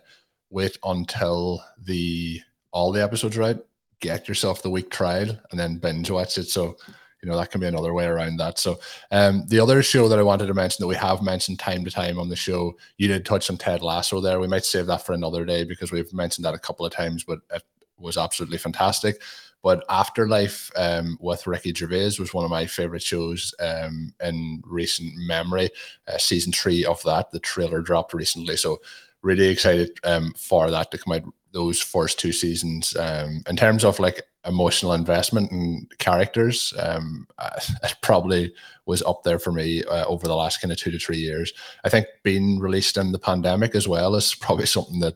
wait 0.50 0.78
until 0.84 1.64
the 1.80 2.42
all 2.72 2.92
the 2.92 3.02
episodes 3.02 3.38
right, 3.38 3.58
get 4.02 4.28
yourself 4.28 4.62
the 4.62 4.70
week 4.70 4.92
trial, 4.92 5.30
and 5.50 5.60
then 5.60 5.78
binge 5.78 6.12
watch 6.12 6.38
it. 6.38 6.50
So 6.50 6.76
you 7.22 7.30
know 7.30 7.38
that 7.38 7.50
can 7.50 7.62
be 7.62 7.68
another 7.68 7.94
way 7.94 8.06
around 8.06 8.38
that. 8.38 8.60
So 8.60 8.80
um, 9.12 9.46
the 9.48 9.60
other 9.60 9.82
show 9.82 10.10
that 10.10 10.20
I 10.20 10.24
wanted 10.24 10.48
to 10.48 10.54
mention 10.54 10.84
that 10.84 10.88
we 10.88 10.96
have 10.96 11.22
mentioned 11.22 11.60
time 11.60 11.86
to 11.86 11.92
time 11.92 12.20
on 12.20 12.28
the 12.28 12.36
show, 12.36 12.76
you 12.98 13.08
did 13.08 13.26
touch 13.26 13.50
on 13.50 13.58
Ted 13.58 13.82
Lasso 13.82 14.20
there. 14.20 14.42
We 14.42 14.48
might 14.48 14.66
save 14.66 14.88
that 14.88 15.06
for 15.06 15.14
another 15.14 15.46
day 15.46 15.64
because 15.64 15.94
we've 15.94 16.12
mentioned 16.14 16.44
that 16.44 16.54
a 16.54 16.60
couple 16.60 16.86
of 16.86 16.92
times, 16.92 17.24
but 17.24 17.40
it 17.56 17.64
was 17.98 18.18
absolutely 18.18 18.58
fantastic. 18.58 19.22
But 19.64 19.86
Afterlife 19.90 20.70
um, 20.76 21.18
with 21.22 21.48
Ricky 21.48 21.74
Gervais 21.74 22.18
was 22.20 22.34
one 22.34 22.44
of 22.44 22.52
my 22.52 22.66
favorite 22.66 23.02
shows 23.02 23.56
um, 23.60 24.14
in 24.22 24.62
recent 24.66 25.14
memory. 25.16 25.70
Uh, 26.08 26.18
season 26.18 26.52
three 26.52 26.86
of 26.86 27.02
that, 27.04 27.32
the 27.32 27.40
trailer 27.40 27.82
dropped 27.82 28.14
recently, 28.14 28.58
so 28.58 28.82
really 29.22 29.48
excited 29.48 29.98
um, 30.04 30.34
for 30.38 30.70
that 30.70 30.92
to 30.92 30.98
come 30.98 31.14
out 31.14 31.24
those 31.54 31.80
first 31.80 32.20
two 32.20 32.34
seasons. 32.34 32.96
Um, 32.98 33.44
in 33.48 33.56
terms 33.56 33.86
of 33.86 34.00
like 34.00 34.24
emotional 34.46 34.94
investment 34.94 35.52
and 35.52 35.88
characters, 36.00 36.74
um, 36.80 37.28
it 37.84 37.96
probably 38.02 38.54
was 38.86 39.02
up 39.04 39.24
there 39.24 39.40
for 39.40 39.52
me 39.52 39.84
uh, 39.86 40.06
over 40.06 40.28
the 40.28 40.36
last 40.36 40.62
kind 40.62 40.72
of 40.72 40.78
two 40.78 40.92
to 40.92 41.00
three 41.00 41.20
years. 41.20 41.54
I 41.86 41.90
think 41.90 42.08
being 42.24 42.60
released 42.60 42.98
in 42.98 43.12
the 43.12 43.20
pandemic 43.20 43.76
as 43.76 43.88
well 43.88 44.16
is 44.16 44.36
probably 44.36 44.66
something 44.66 45.00
that 45.00 45.16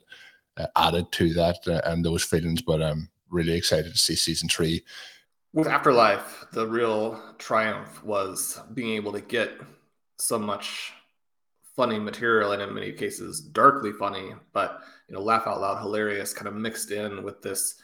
uh, 0.55 0.67
added 0.77 1.11
to 1.13 1.33
that 1.33 1.67
uh, 1.67 1.81
and 1.85 2.05
those 2.05 2.23
feelings. 2.23 2.61
But 2.61 2.81
I'm 2.81 3.09
really 3.29 3.53
excited 3.53 3.91
to 3.91 3.97
see 3.97 4.15
season 4.15 4.49
three. 4.49 4.83
With 5.53 5.67
Afterlife, 5.67 6.45
the 6.51 6.67
real 6.67 7.21
triumph 7.37 8.03
was 8.03 8.59
being 8.73 8.95
able 8.95 9.13
to 9.13 9.21
get 9.21 9.51
so 10.19 10.37
much 10.37 10.93
funny 11.75 11.99
material 11.99 12.51
and 12.51 12.61
in 12.61 12.73
many 12.73 12.91
cases 12.91 13.39
darkly 13.39 13.91
funny, 13.91 14.33
but 14.53 14.81
you 15.07 15.15
know, 15.15 15.21
laugh 15.21 15.47
out 15.47 15.61
loud 15.61 15.79
hilarious 15.81 16.33
kind 16.33 16.47
of 16.47 16.55
mixed 16.55 16.91
in 16.91 17.23
with 17.23 17.41
this 17.41 17.75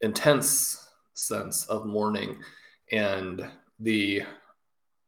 intense 0.00 0.88
sense 1.14 1.64
of 1.66 1.86
mourning 1.86 2.36
and 2.92 3.48
the 3.80 4.22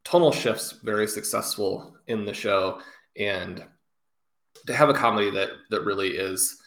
tonal 0.04 0.32
shifts 0.32 0.72
very 0.82 1.06
successful 1.06 1.96
in 2.06 2.24
the 2.24 2.32
show 2.32 2.80
and 3.18 3.64
to 4.66 4.74
have 4.74 4.88
a 4.88 4.94
comedy 4.94 5.30
that 5.30 5.50
that 5.70 5.84
really 5.84 6.16
is 6.16 6.58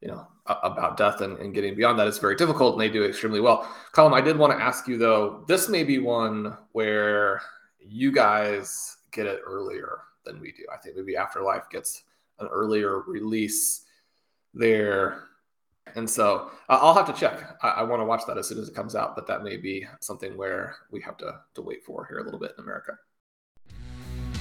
you 0.00 0.08
know 0.08 0.26
about 0.48 0.96
death 0.96 1.20
and, 1.20 1.38
and 1.38 1.54
getting 1.54 1.74
beyond 1.74 1.98
that 1.98 2.06
is 2.06 2.18
very 2.18 2.36
difficult 2.36 2.74
and 2.74 2.80
they 2.80 2.88
do 2.88 3.04
extremely 3.04 3.40
well 3.40 3.68
Colm 3.92 4.12
i 4.12 4.20
did 4.20 4.36
want 4.36 4.56
to 4.56 4.62
ask 4.62 4.86
you 4.86 4.96
though 4.96 5.44
this 5.48 5.68
may 5.68 5.84
be 5.84 5.98
one 5.98 6.56
where 6.72 7.40
you 7.80 8.12
guys 8.12 8.98
get 9.12 9.26
it 9.26 9.40
earlier 9.44 9.98
than 10.24 10.40
we 10.40 10.52
do 10.52 10.64
i 10.72 10.76
think 10.76 10.96
maybe 10.96 11.16
afterlife 11.16 11.68
gets 11.70 12.04
an 12.38 12.48
earlier 12.48 13.00
release 13.00 13.84
there 14.54 15.26
and 15.94 16.08
so 16.08 16.50
uh, 16.68 16.78
I'll 16.80 16.94
have 16.94 17.06
to 17.06 17.12
check. 17.12 17.56
I, 17.62 17.68
I 17.68 17.82
want 17.84 18.00
to 18.00 18.04
watch 18.04 18.22
that 18.26 18.36
as 18.36 18.48
soon 18.48 18.58
as 18.58 18.68
it 18.68 18.74
comes 18.74 18.96
out, 18.96 19.14
but 19.14 19.26
that 19.28 19.42
may 19.42 19.56
be 19.56 19.86
something 20.00 20.36
where 20.36 20.76
we 20.90 21.00
have 21.00 21.16
to, 21.18 21.40
to 21.54 21.62
wait 21.62 21.84
for 21.84 22.06
here 22.06 22.18
a 22.18 22.24
little 22.24 22.40
bit 22.40 22.52
in 22.58 22.64
America. 22.64 22.98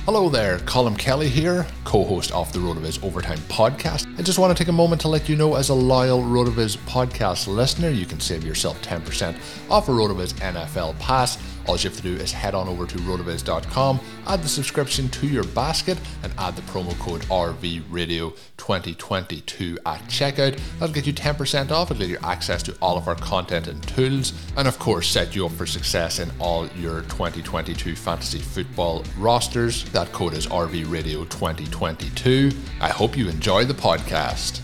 Hello 0.06 0.30
there, 0.30 0.60
Colm 0.60 0.96
Kelly 0.96 1.28
here, 1.28 1.66
co 1.84 2.04
host 2.04 2.32
of 2.32 2.54
the 2.54 2.60
RotoViz 2.60 3.04
Overtime 3.04 3.40
podcast. 3.50 4.06
I 4.20 4.22
just 4.22 4.38
want 4.38 4.56
to 4.56 4.64
take 4.64 4.70
a 4.70 4.72
moment 4.72 5.02
to 5.02 5.08
let 5.08 5.28
you 5.28 5.36
know, 5.36 5.56
as 5.56 5.70
a 5.70 5.74
loyal 5.74 6.22
RotoViz 6.22 6.78
podcast 6.86 7.48
listener, 7.48 7.90
you 7.90 8.06
can 8.06 8.20
save 8.20 8.44
yourself 8.44 8.80
10% 8.84 9.36
off 9.72 9.90
a 9.90 9.92
RotoViz 9.92 10.34
NFL 10.36 11.00
pass 11.00 11.38
all 11.68 11.76
you 11.78 11.90
have 11.90 11.98
to 11.98 12.04
do 12.04 12.16
is 12.16 12.32
head 12.32 12.56
on 12.56 12.68
over 12.68 12.86
to 12.86 12.98
rotoviz.com, 13.00 14.00
add 14.28 14.42
the 14.42 14.48
subscription 14.48 15.10
to 15.10 15.28
your 15.28 15.44
basket, 15.44 15.98
and 16.24 16.32
add 16.38 16.56
the 16.56 16.62
promo 16.64 16.98
code 17.00 17.22
RVRadio2022 17.24 19.78
at 19.86 20.02
checkout. 20.04 20.58
That'll 20.80 20.94
get 20.94 21.08
you 21.08 21.14
10% 21.14 21.72
off. 21.72 21.92
It'll 21.92 22.00
get 22.00 22.10
you 22.10 22.18
access 22.24 22.64
to 22.64 22.76
all 22.82 22.98
of 22.98 23.08
our 23.08 23.16
content 23.16 23.68
and 23.68 23.86
tools, 23.88 24.34
and 24.58 24.68
of 24.68 24.78
course, 24.80 25.08
set 25.08 25.34
you 25.36 25.46
up 25.46 25.54
for 25.54 25.66
success 25.66 26.20
in 26.20 26.30
all 26.40 26.68
your 26.78 27.02
2022 27.04 27.96
fantasy 27.96 28.40
football 28.40 29.06
rosters. 29.18 29.86
That 29.92 30.12
code 30.12 30.34
is 30.34 30.48
RVRadio2022. 30.48 32.54
I 32.82 32.90
hope 32.90 33.16
you 33.18 33.30
enjoy 33.30 33.64
the 33.66 33.74
podcast. 33.74 34.60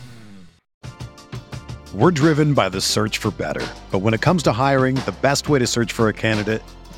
We're 1.94 2.12
driven 2.12 2.54
by 2.54 2.70
the 2.70 2.80
search 2.80 3.18
for 3.18 3.32
better. 3.32 3.68
But 3.92 4.00
when 4.00 4.14
it 4.14 4.22
comes 4.22 4.44
to 4.44 4.54
hiring, 4.54 4.96
the 4.96 5.14
best 5.22 5.50
way 5.50 5.60
to 5.60 5.68
search 5.68 5.92
for 5.92 6.08
a 6.08 6.14
candidate 6.14 6.62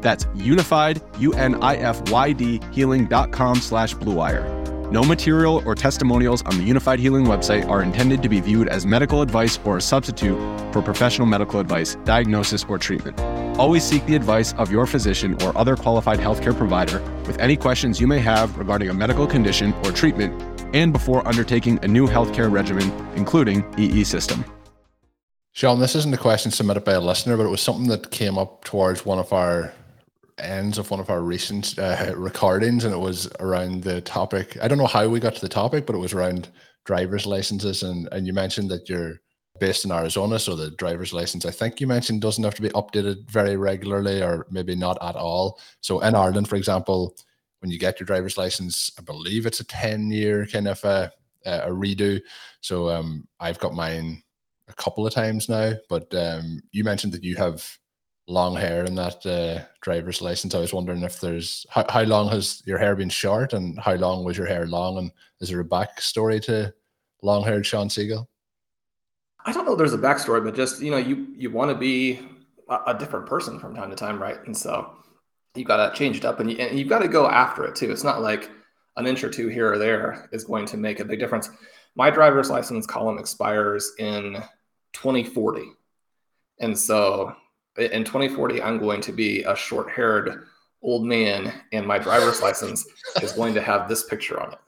That's 0.00 0.24
unifyd, 0.26 1.02
U-N-I-F-Y-D, 1.20 2.60
healing.com 2.72 3.56
slash 3.56 3.94
bluewire. 3.94 4.58
No 4.90 5.02
material 5.04 5.62
or 5.66 5.74
testimonials 5.74 6.40
on 6.44 6.56
the 6.56 6.66
Unifyd 6.66 6.98
Healing 6.98 7.26
website 7.26 7.68
are 7.68 7.82
intended 7.82 8.22
to 8.22 8.28
be 8.30 8.40
viewed 8.40 8.68
as 8.68 8.86
medical 8.86 9.20
advice 9.20 9.58
or 9.66 9.76
a 9.76 9.82
substitute 9.82 10.38
for 10.72 10.80
professional 10.80 11.26
medical 11.26 11.60
advice, 11.60 11.96
diagnosis, 12.04 12.64
or 12.70 12.78
treatment. 12.78 13.20
Always 13.58 13.84
seek 13.84 14.06
the 14.06 14.14
advice 14.14 14.54
of 14.54 14.72
your 14.72 14.86
physician 14.86 15.34
or 15.42 15.56
other 15.58 15.76
qualified 15.76 16.20
healthcare 16.20 16.56
provider 16.56 17.00
with 17.26 17.38
any 17.38 17.54
questions 17.54 18.00
you 18.00 18.06
may 18.06 18.18
have 18.20 18.56
regarding 18.56 18.88
a 18.88 18.94
medical 18.94 19.26
condition 19.26 19.74
or 19.84 19.92
treatment 19.92 20.42
and 20.72 20.90
before 20.90 21.26
undertaking 21.28 21.78
a 21.82 21.88
new 21.88 22.06
healthcare 22.06 22.50
regimen, 22.50 22.90
including 23.14 23.64
EE 23.78 24.04
system. 24.04 24.42
Sean, 25.52 25.80
this 25.80 25.96
isn't 25.96 26.14
a 26.14 26.18
question 26.18 26.50
submitted 26.50 26.84
by 26.84 26.92
a 26.92 27.00
listener, 27.00 27.36
but 27.36 27.44
it 27.44 27.50
was 27.50 27.60
something 27.60 27.88
that 27.88 28.10
came 28.10 28.38
up 28.38 28.64
towards 28.64 29.04
one 29.04 29.18
of 29.18 29.34
our 29.34 29.74
ends 30.40 30.78
of 30.78 30.90
one 30.90 31.00
of 31.00 31.10
our 31.10 31.22
recent 31.22 31.78
uh, 31.78 32.12
recordings, 32.16 32.84
and 32.84 32.94
it 32.94 32.98
was 32.98 33.28
around 33.40 33.82
the 33.82 34.00
topic. 34.00 34.56
I 34.62 34.68
don't 34.68 34.78
know 34.78 34.86
how 34.86 35.08
we 35.08 35.20
got 35.20 35.34
to 35.34 35.40
the 35.40 35.48
topic, 35.48 35.86
but 35.86 35.94
it 35.94 36.00
was 36.00 36.12
around 36.12 36.48
driver's 36.84 37.26
licenses, 37.26 37.82
and 37.82 38.08
and 38.12 38.26
you 38.26 38.32
mentioned 38.32 38.70
that 38.70 38.88
you're 38.88 39.20
based 39.60 39.84
in 39.84 39.90
Arizona, 39.90 40.38
so 40.38 40.54
the 40.54 40.70
driver's 40.70 41.12
license 41.12 41.44
I 41.44 41.50
think 41.50 41.80
you 41.80 41.88
mentioned 41.88 42.20
doesn't 42.20 42.44
have 42.44 42.54
to 42.54 42.62
be 42.62 42.68
updated 42.70 43.28
very 43.28 43.56
regularly, 43.56 44.22
or 44.22 44.46
maybe 44.50 44.76
not 44.76 44.96
at 45.02 45.16
all. 45.16 45.58
So 45.80 46.00
in 46.00 46.14
Ireland, 46.14 46.48
for 46.48 46.56
example, 46.56 47.16
when 47.60 47.70
you 47.70 47.78
get 47.78 47.98
your 47.98 48.06
driver's 48.06 48.38
license, 48.38 48.92
I 48.98 49.02
believe 49.02 49.46
it's 49.46 49.60
a 49.60 49.64
ten 49.64 50.10
year 50.10 50.46
kind 50.46 50.68
of 50.68 50.82
a, 50.84 51.10
a 51.44 51.70
redo. 51.70 52.20
So 52.60 52.88
um, 52.88 53.26
I've 53.40 53.58
got 53.58 53.74
mine 53.74 54.22
a 54.68 54.74
couple 54.74 55.06
of 55.06 55.14
times 55.14 55.48
now, 55.48 55.72
but 55.88 56.12
um, 56.14 56.60
you 56.70 56.84
mentioned 56.84 57.12
that 57.14 57.24
you 57.24 57.34
have 57.36 57.66
long 58.28 58.54
hair 58.54 58.84
in 58.84 58.94
that 58.94 59.24
uh, 59.26 59.64
driver's 59.80 60.20
license. 60.20 60.54
I 60.54 60.60
was 60.60 60.72
wondering 60.72 61.02
if 61.02 61.20
there's 61.20 61.66
how, 61.70 61.84
how 61.88 62.02
long 62.02 62.28
has 62.28 62.62
your 62.66 62.78
hair 62.78 62.94
been 62.94 63.08
short 63.08 63.52
and 63.52 63.78
how 63.80 63.94
long 63.94 64.24
was 64.24 64.36
your 64.36 64.46
hair 64.46 64.66
long? 64.66 64.98
And 64.98 65.12
is 65.40 65.48
there 65.48 65.60
a 65.60 65.64
backstory 65.64 66.40
to 66.42 66.72
long 67.22 67.44
haired 67.44 67.66
Shawn 67.66 67.88
Siegele? 67.88 68.26
I 69.44 69.52
don't 69.52 69.64
know 69.64 69.74
there's 69.74 69.94
a 69.94 69.98
backstory, 69.98 70.44
but 70.44 70.54
just, 70.54 70.80
you 70.80 70.90
know, 70.90 70.98
you, 70.98 71.28
you 71.34 71.50
want 71.50 71.70
to 71.70 71.74
be 71.74 72.20
a, 72.68 72.78
a, 72.88 72.98
different 72.98 73.26
person 73.26 73.58
from 73.58 73.74
time 73.74 73.88
to 73.88 73.96
time, 73.96 74.20
right? 74.20 74.38
And 74.44 74.56
so 74.56 74.92
you 75.54 75.64
got 75.64 75.90
to 75.90 75.98
change 75.98 76.18
it 76.18 76.24
up 76.24 76.40
and, 76.40 76.50
you, 76.50 76.58
and 76.58 76.78
you've 76.78 76.88
got 76.88 76.98
to 76.98 77.08
go 77.08 77.26
after 77.26 77.64
it 77.64 77.74
too. 77.74 77.90
It's 77.90 78.04
not 78.04 78.20
like 78.20 78.50
an 78.96 79.06
inch 79.06 79.24
or 79.24 79.30
two 79.30 79.48
here 79.48 79.72
or 79.72 79.78
there 79.78 80.28
is 80.32 80.44
going 80.44 80.66
to 80.66 80.76
make 80.76 81.00
a 81.00 81.04
big 81.04 81.18
difference 81.18 81.48
my 81.98 82.10
driver's 82.10 82.48
license 82.48 82.86
Colm 82.86 83.18
expires 83.18 83.92
in 83.98 84.36
2040. 84.92 85.62
And 86.60 86.78
so 86.78 87.34
in 87.78 88.04
2040, 88.04 88.62
I'm 88.62 88.78
going 88.78 89.00
to 89.02 89.12
be 89.12 89.42
a 89.44 89.54
short 89.56 89.90
haired 89.90 90.46
old 90.82 91.04
man, 91.04 91.52
and 91.72 91.86
my 91.86 91.98
driver's 91.98 92.40
license 92.42 92.86
is 93.22 93.32
going 93.32 93.54
to 93.54 93.62
have 93.62 93.88
this 93.88 94.04
picture 94.04 94.40
on 94.40 94.52
it. 94.52 94.58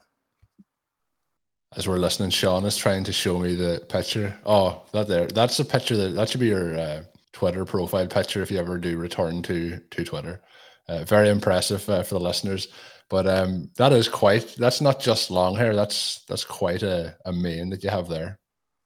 As 1.77 1.87
we're 1.87 1.99
listening, 1.99 2.31
Sean 2.31 2.65
is 2.65 2.77
trying 2.77 3.05
to 3.05 3.13
show 3.13 3.39
me 3.39 3.55
the 3.55 3.85
picture. 3.89 4.37
Oh, 4.45 4.83
that 4.93 5.07
there. 5.07 5.27
That's 5.29 5.61
a 5.61 5.65
picture 5.65 5.97
that 5.97 6.15
that 6.17 6.29
should 6.29 6.41
be 6.41 6.49
your 6.49 6.77
uh, 6.77 7.03
Twitter 7.33 7.65
profile 7.65 8.09
picture 8.09 8.43
if 8.43 8.51
you 8.51 8.59
ever 8.59 8.77
do 8.77 8.97
return 8.97 9.41
to 9.43 9.79
to 9.79 10.05
Twitter. 10.05 10.43
Uh, 10.89 11.05
very 11.05 11.29
impressive 11.29 11.89
uh, 11.89 12.03
for 12.03 12.15
the 12.15 12.21
listeners. 12.21 12.69
But 13.09 13.29
um, 13.29 13.71
that 13.77 13.93
is 13.93 14.09
quite. 14.09 14.57
That's 14.59 14.81
not 14.81 14.99
just 14.99 15.31
long 15.31 15.55
hair. 15.55 15.77
That's 15.77 16.25
that's 16.25 16.45
quite 16.45 16.83
a, 16.83 17.17
a 17.25 17.33
mane 17.33 17.71
that 17.71 17.85
you 17.85 17.91
have 17.91 18.09
there. 18.09 18.41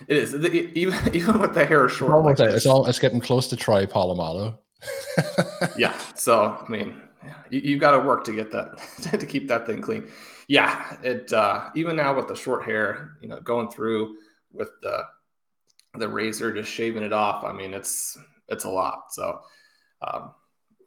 It 0.09 0.17
is 0.17 0.35
even 0.35 0.99
even 1.15 1.39
with 1.39 1.55
the 1.55 1.65
hair 1.65 1.89
short. 1.89 2.25
Like 2.25 2.41
it's 2.41 2.67
all 2.67 2.87
it's 2.87 2.99
getting 2.99 3.21
close 3.21 3.49
to 3.49 3.57
Troy 3.57 3.87
Polamalu. 3.87 4.57
yeah. 5.77 5.97
So 6.15 6.59
I 6.61 6.71
mean, 6.71 7.01
you, 7.51 7.61
you 7.61 7.79
got 7.79 7.93
to 7.93 8.01
work 8.01 8.25
to 8.25 8.33
get 8.33 8.51
that 8.53 8.79
to 9.19 9.27
keep 9.27 9.49
that 9.49 9.67
thing 9.67 9.81
clean. 9.81 10.09
Yeah. 10.49 10.97
It 11.03 11.33
uh, 11.33 11.71
even 11.75 11.97
now 11.97 12.15
with 12.15 12.29
the 12.29 12.37
short 12.37 12.65
hair, 12.65 13.17
you 13.21 13.29
know, 13.29 13.41
going 13.41 13.71
through 13.71 14.17
with 14.53 14.71
the 14.83 15.05
the 15.97 16.09
razor, 16.09 16.53
just 16.53 16.71
shaving 16.71 17.03
it 17.03 17.13
off. 17.13 17.45
I 17.45 17.53
mean, 17.53 17.73
it's 17.75 18.19
it's 18.49 18.65
a 18.65 18.71
lot. 18.71 19.13
So. 19.13 19.41
Um, 20.03 20.33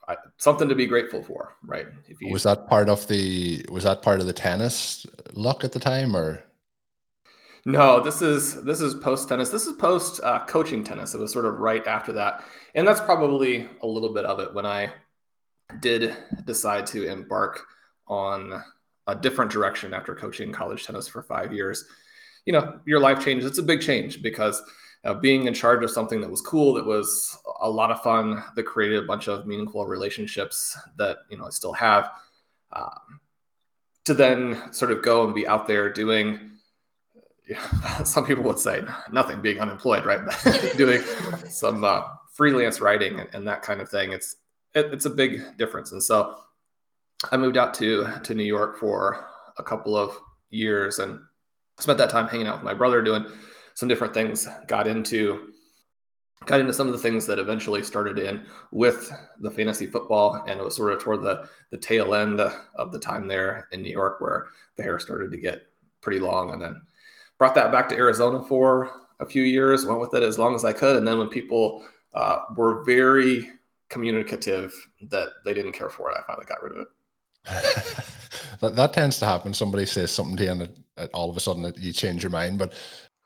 I, 0.09 0.15
something 0.37 0.69
to 0.69 0.75
be 0.75 0.85
grateful 0.85 1.21
for, 1.21 1.55
right? 1.63 1.87
If 2.07 2.21
you, 2.21 2.31
was 2.31 2.43
that 2.43 2.67
part 2.67 2.87
of 2.87 3.07
the 3.07 3.65
was 3.69 3.83
that 3.83 4.01
part 4.01 4.21
of 4.21 4.25
the 4.25 4.31
tennis 4.31 5.05
luck 5.33 5.65
at 5.65 5.73
the 5.73 5.79
time, 5.79 6.15
or 6.15 6.43
no? 7.67 7.99
This 7.99 8.21
is 8.21 8.63
this 8.63 8.79
is 8.79 8.95
post 8.95 9.27
tennis. 9.27 9.49
This 9.49 9.67
is 9.67 9.73
post 9.73 10.21
uh, 10.23 10.45
coaching 10.45 10.83
tennis. 10.83 11.13
It 11.13 11.19
was 11.19 11.33
sort 11.33 11.45
of 11.45 11.59
right 11.59 11.85
after 11.85 12.13
that, 12.13 12.43
and 12.75 12.87
that's 12.87 13.01
probably 13.01 13.67
a 13.81 13.87
little 13.87 14.13
bit 14.13 14.25
of 14.25 14.39
it 14.39 14.53
when 14.53 14.65
I 14.65 14.93
did 15.81 16.15
decide 16.45 16.87
to 16.87 17.05
embark 17.05 17.65
on 18.07 18.63
a 19.07 19.15
different 19.15 19.51
direction 19.51 19.93
after 19.93 20.15
coaching 20.15 20.51
college 20.51 20.85
tennis 20.85 21.07
for 21.07 21.21
five 21.21 21.51
years. 21.51 21.85
You 22.45 22.53
know, 22.53 22.79
your 22.85 23.01
life 23.01 23.23
changes. 23.23 23.45
It's 23.45 23.57
a 23.57 23.63
big 23.63 23.81
change 23.81 24.21
because 24.21 24.61
uh, 25.03 25.15
being 25.15 25.47
in 25.47 25.53
charge 25.53 25.83
of 25.83 25.91
something 25.91 26.21
that 26.21 26.31
was 26.31 26.39
cool, 26.39 26.73
that 26.75 26.85
was 26.85 27.37
a 27.61 27.69
lot 27.69 27.91
of 27.91 28.01
fun, 28.01 28.43
that 28.55 28.63
created 28.63 29.03
a 29.03 29.07
bunch 29.07 29.27
of 29.27 29.45
meaningful 29.45 29.85
relationships 29.85 30.77
that 30.97 31.17
you 31.29 31.37
know 31.37 31.45
I 31.45 31.49
still 31.49 31.73
have. 31.73 32.11
Um, 32.71 33.19
to 34.05 34.13
then 34.13 34.71
sort 34.71 34.89
of 34.89 35.03
go 35.03 35.25
and 35.25 35.35
be 35.35 35.45
out 35.45 35.67
there 35.67 35.91
doing, 35.91 36.56
some 38.03 38.25
people 38.25 38.43
would 38.43 38.59
say 38.59 38.83
nothing, 39.11 39.41
being 39.41 39.59
unemployed, 39.59 40.05
right? 40.05 40.21
doing 40.77 41.01
some 41.49 41.83
uh, 41.83 42.01
freelance 42.33 42.81
writing 42.81 43.19
and, 43.19 43.29
and, 43.33 43.47
that 43.47 43.61
kind 43.61 43.81
of 43.81 43.89
thing. 43.89 44.11
It's 44.11 44.35
it, 44.73 44.93
it's 44.93 45.05
a 45.05 45.09
big 45.09 45.57
difference. 45.57 45.91
And 45.91 46.03
so 46.03 46.35
I 47.31 47.37
moved 47.37 47.57
out 47.57 47.73
to 47.75 48.07
to 48.23 48.33
New 48.33 48.43
York 48.43 48.77
for 48.77 49.25
a 49.57 49.63
couple 49.63 49.95
of 49.95 50.17
years 50.49 50.99
and 50.99 51.19
spent 51.79 51.97
that 51.97 52.09
time 52.09 52.27
hanging 52.27 52.47
out 52.47 52.55
with 52.55 52.63
my 52.63 52.73
brother 52.73 53.01
doing 53.01 53.25
some 53.73 53.89
different 53.89 54.13
things, 54.13 54.47
got 54.67 54.87
into 54.87 55.53
got 56.45 56.59
into 56.59 56.73
some 56.73 56.87
of 56.87 56.93
the 56.93 56.99
things 56.99 57.25
that 57.25 57.39
eventually 57.39 57.83
started 57.83 58.19
in 58.19 58.45
with 58.71 59.11
the 59.39 59.49
fantasy 59.49 59.87
football 59.87 60.43
and 60.47 60.59
it 60.59 60.63
was 60.63 60.75
sort 60.75 60.93
of 60.93 61.01
toward 61.01 61.23
the 61.23 61.47
the 61.71 61.77
tail 61.77 62.13
end 62.13 62.39
of 62.39 62.91
the 62.91 62.99
time 62.99 63.27
there 63.27 63.67
in 63.71 63.81
New 63.81 63.91
York 63.91 64.21
where 64.21 64.47
the 64.75 64.83
hair 64.83 64.99
started 64.99 65.31
to 65.31 65.37
get 65.37 65.63
pretty 66.01 66.19
long 66.19 66.53
and 66.53 66.61
then 66.61 66.81
brought 67.37 67.55
that 67.55 67.71
back 67.71 67.89
to 67.89 67.95
Arizona 67.95 68.43
for 68.43 68.91
a 69.19 69.25
few 69.25 69.43
years 69.43 69.85
went 69.85 69.99
with 69.99 70.13
it 70.13 70.23
as 70.23 70.37
long 70.37 70.55
as 70.55 70.63
I 70.65 70.73
could. 70.73 70.95
And 70.97 71.07
then 71.07 71.17
when 71.17 71.29
people 71.29 71.85
uh, 72.13 72.39
were 72.55 72.83
very 72.83 73.49
communicative 73.89 74.73
that 75.09 75.29
they 75.45 75.53
didn't 75.53 75.71
care 75.71 75.89
for 75.89 76.11
it 76.11 76.17
I 76.17 76.21
finally 76.27 76.45
got 76.45 76.61
rid 76.61 76.73
of 76.73 76.79
it. 76.79 78.05
That, 78.59 78.75
that 78.75 78.93
tends 78.93 79.19
to 79.19 79.25
happen. 79.25 79.53
Somebody 79.53 79.85
says 79.85 80.11
something 80.11 80.35
to 80.37 80.43
you 80.43 80.51
and 80.51 80.61
it, 80.63 80.77
it, 80.97 81.11
all 81.13 81.29
of 81.29 81.37
a 81.37 81.39
sudden 81.39 81.71
you 81.77 81.93
change 81.93 82.23
your 82.23 82.31
mind. 82.31 82.57
But 82.57 82.73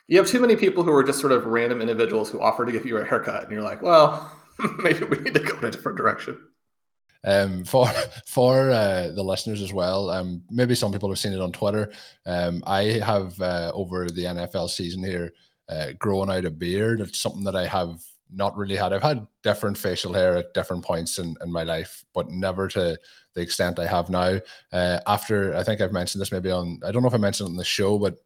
you 0.07 0.17
have 0.17 0.27
too 0.27 0.41
many 0.41 0.57
people 0.57 0.83
who 0.83 0.91
are 0.91 1.05
just 1.05 1.21
sort 1.21 1.31
of 1.31 1.45
random 1.45 1.79
individuals 1.79 2.29
who 2.29 2.41
offer 2.41 2.65
to 2.65 2.71
give 2.71 2.85
you 2.85 2.97
a 2.97 3.05
haircut, 3.05 3.43
and 3.43 3.51
you're 3.51 3.61
like, 3.61 3.81
well, 3.81 4.29
maybe 4.79 5.05
we 5.05 5.17
need 5.19 5.33
to 5.33 5.39
go 5.39 5.57
in 5.57 5.63
a 5.63 5.71
different 5.71 5.97
direction. 5.97 6.37
Um, 7.23 7.63
for 7.65 7.87
for 8.25 8.71
uh, 8.71 9.09
the 9.09 9.23
listeners 9.23 9.61
as 9.61 9.73
well, 9.73 10.09
um, 10.09 10.43
maybe 10.49 10.75
some 10.75 10.91
people 10.91 11.09
have 11.09 11.19
seen 11.19 11.33
it 11.33 11.41
on 11.41 11.51
Twitter. 11.51 11.91
Um, 12.25 12.63
I 12.65 12.83
have 13.05 13.39
uh, 13.41 13.71
over 13.73 14.09
the 14.09 14.23
NFL 14.23 14.69
season 14.69 15.03
here 15.03 15.33
uh, 15.69 15.93
grown 15.99 16.29
out 16.29 16.45
a 16.45 16.51
beard. 16.51 17.01
It's 17.01 17.19
something 17.19 17.43
that 17.43 17.55
I 17.55 17.65
have 17.67 18.01
not 18.33 18.55
really 18.57 18.75
had. 18.75 18.93
I've 18.93 19.03
had 19.03 19.27
different 19.43 19.77
facial 19.77 20.13
hair 20.13 20.37
at 20.37 20.53
different 20.53 20.85
points 20.85 21.19
in, 21.19 21.35
in 21.43 21.51
my 21.51 21.63
life, 21.63 22.05
but 22.13 22.29
never 22.29 22.67
to 22.69 22.97
the 23.33 23.41
extent 23.41 23.79
I 23.79 23.87
have 23.87 24.09
now. 24.09 24.39
Uh, 24.71 24.99
after 25.07 25.55
I 25.55 25.63
think 25.63 25.81
I've 25.81 25.93
mentioned 25.93 26.21
this 26.21 26.31
maybe 26.31 26.51
on 26.51 26.79
I 26.85 26.91
don't 26.91 27.01
know 27.01 27.07
if 27.07 27.13
I 27.13 27.17
mentioned 27.17 27.47
it 27.49 27.51
on 27.51 27.57
the 27.57 27.63
show, 27.63 27.99
but 27.99 28.23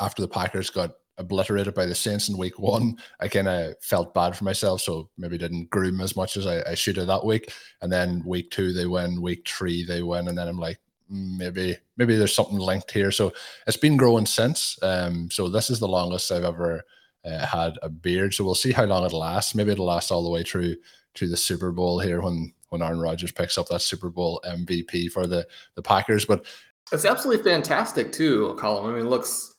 after 0.00 0.22
the 0.22 0.28
Packers 0.28 0.70
got 0.70 0.92
obliterated 1.18 1.74
by 1.74 1.86
the 1.86 1.94
Saints 1.94 2.28
in 2.28 2.38
week 2.38 2.58
one, 2.58 2.96
I 3.20 3.28
kind 3.28 3.48
of 3.48 3.74
felt 3.80 4.14
bad 4.14 4.36
for 4.36 4.44
myself. 4.44 4.80
So 4.80 5.08
maybe 5.18 5.38
didn't 5.38 5.70
groom 5.70 6.00
as 6.00 6.16
much 6.16 6.36
as 6.36 6.46
I, 6.46 6.62
I 6.70 6.74
should 6.74 6.96
have 6.96 7.06
that 7.06 7.24
week. 7.24 7.52
And 7.80 7.92
then 7.92 8.22
week 8.24 8.50
two, 8.50 8.72
they 8.72 8.86
win. 8.86 9.20
Week 9.20 9.46
three, 9.46 9.84
they 9.84 10.02
win. 10.02 10.28
And 10.28 10.36
then 10.36 10.48
I'm 10.48 10.58
like, 10.58 10.78
mm, 11.12 11.36
maybe, 11.38 11.76
maybe 11.96 12.16
there's 12.16 12.34
something 12.34 12.58
linked 12.58 12.90
here. 12.90 13.10
So 13.10 13.32
it's 13.66 13.76
been 13.76 13.96
growing 13.96 14.26
since. 14.26 14.78
Um, 14.82 15.30
so 15.30 15.48
this 15.48 15.70
is 15.70 15.80
the 15.80 15.88
longest 15.88 16.32
I've 16.32 16.44
ever 16.44 16.82
uh, 17.24 17.46
had 17.46 17.78
a 17.82 17.88
beard. 17.88 18.34
So 18.34 18.44
we'll 18.44 18.54
see 18.54 18.72
how 18.72 18.84
long 18.84 19.04
it 19.04 19.12
lasts. 19.12 19.54
Maybe 19.54 19.72
it'll 19.72 19.86
last 19.86 20.10
all 20.10 20.24
the 20.24 20.30
way 20.30 20.42
through 20.42 20.76
to 21.14 21.28
the 21.28 21.36
Super 21.36 21.72
Bowl 21.72 22.00
here 22.00 22.20
when 22.22 22.52
when 22.70 22.80
Aaron 22.80 23.00
Rodgers 23.00 23.32
picks 23.32 23.58
up 23.58 23.68
that 23.68 23.82
Super 23.82 24.08
Bowl 24.08 24.40
MVP 24.46 25.12
for 25.12 25.26
the 25.26 25.46
the 25.74 25.82
Packers. 25.82 26.24
But 26.24 26.46
it's 26.90 27.04
absolutely 27.04 27.44
fantastic 27.44 28.12
too, 28.12 28.56
Colm. 28.58 28.90
I 28.90 28.96
mean, 28.96 29.08
looks 29.08 29.51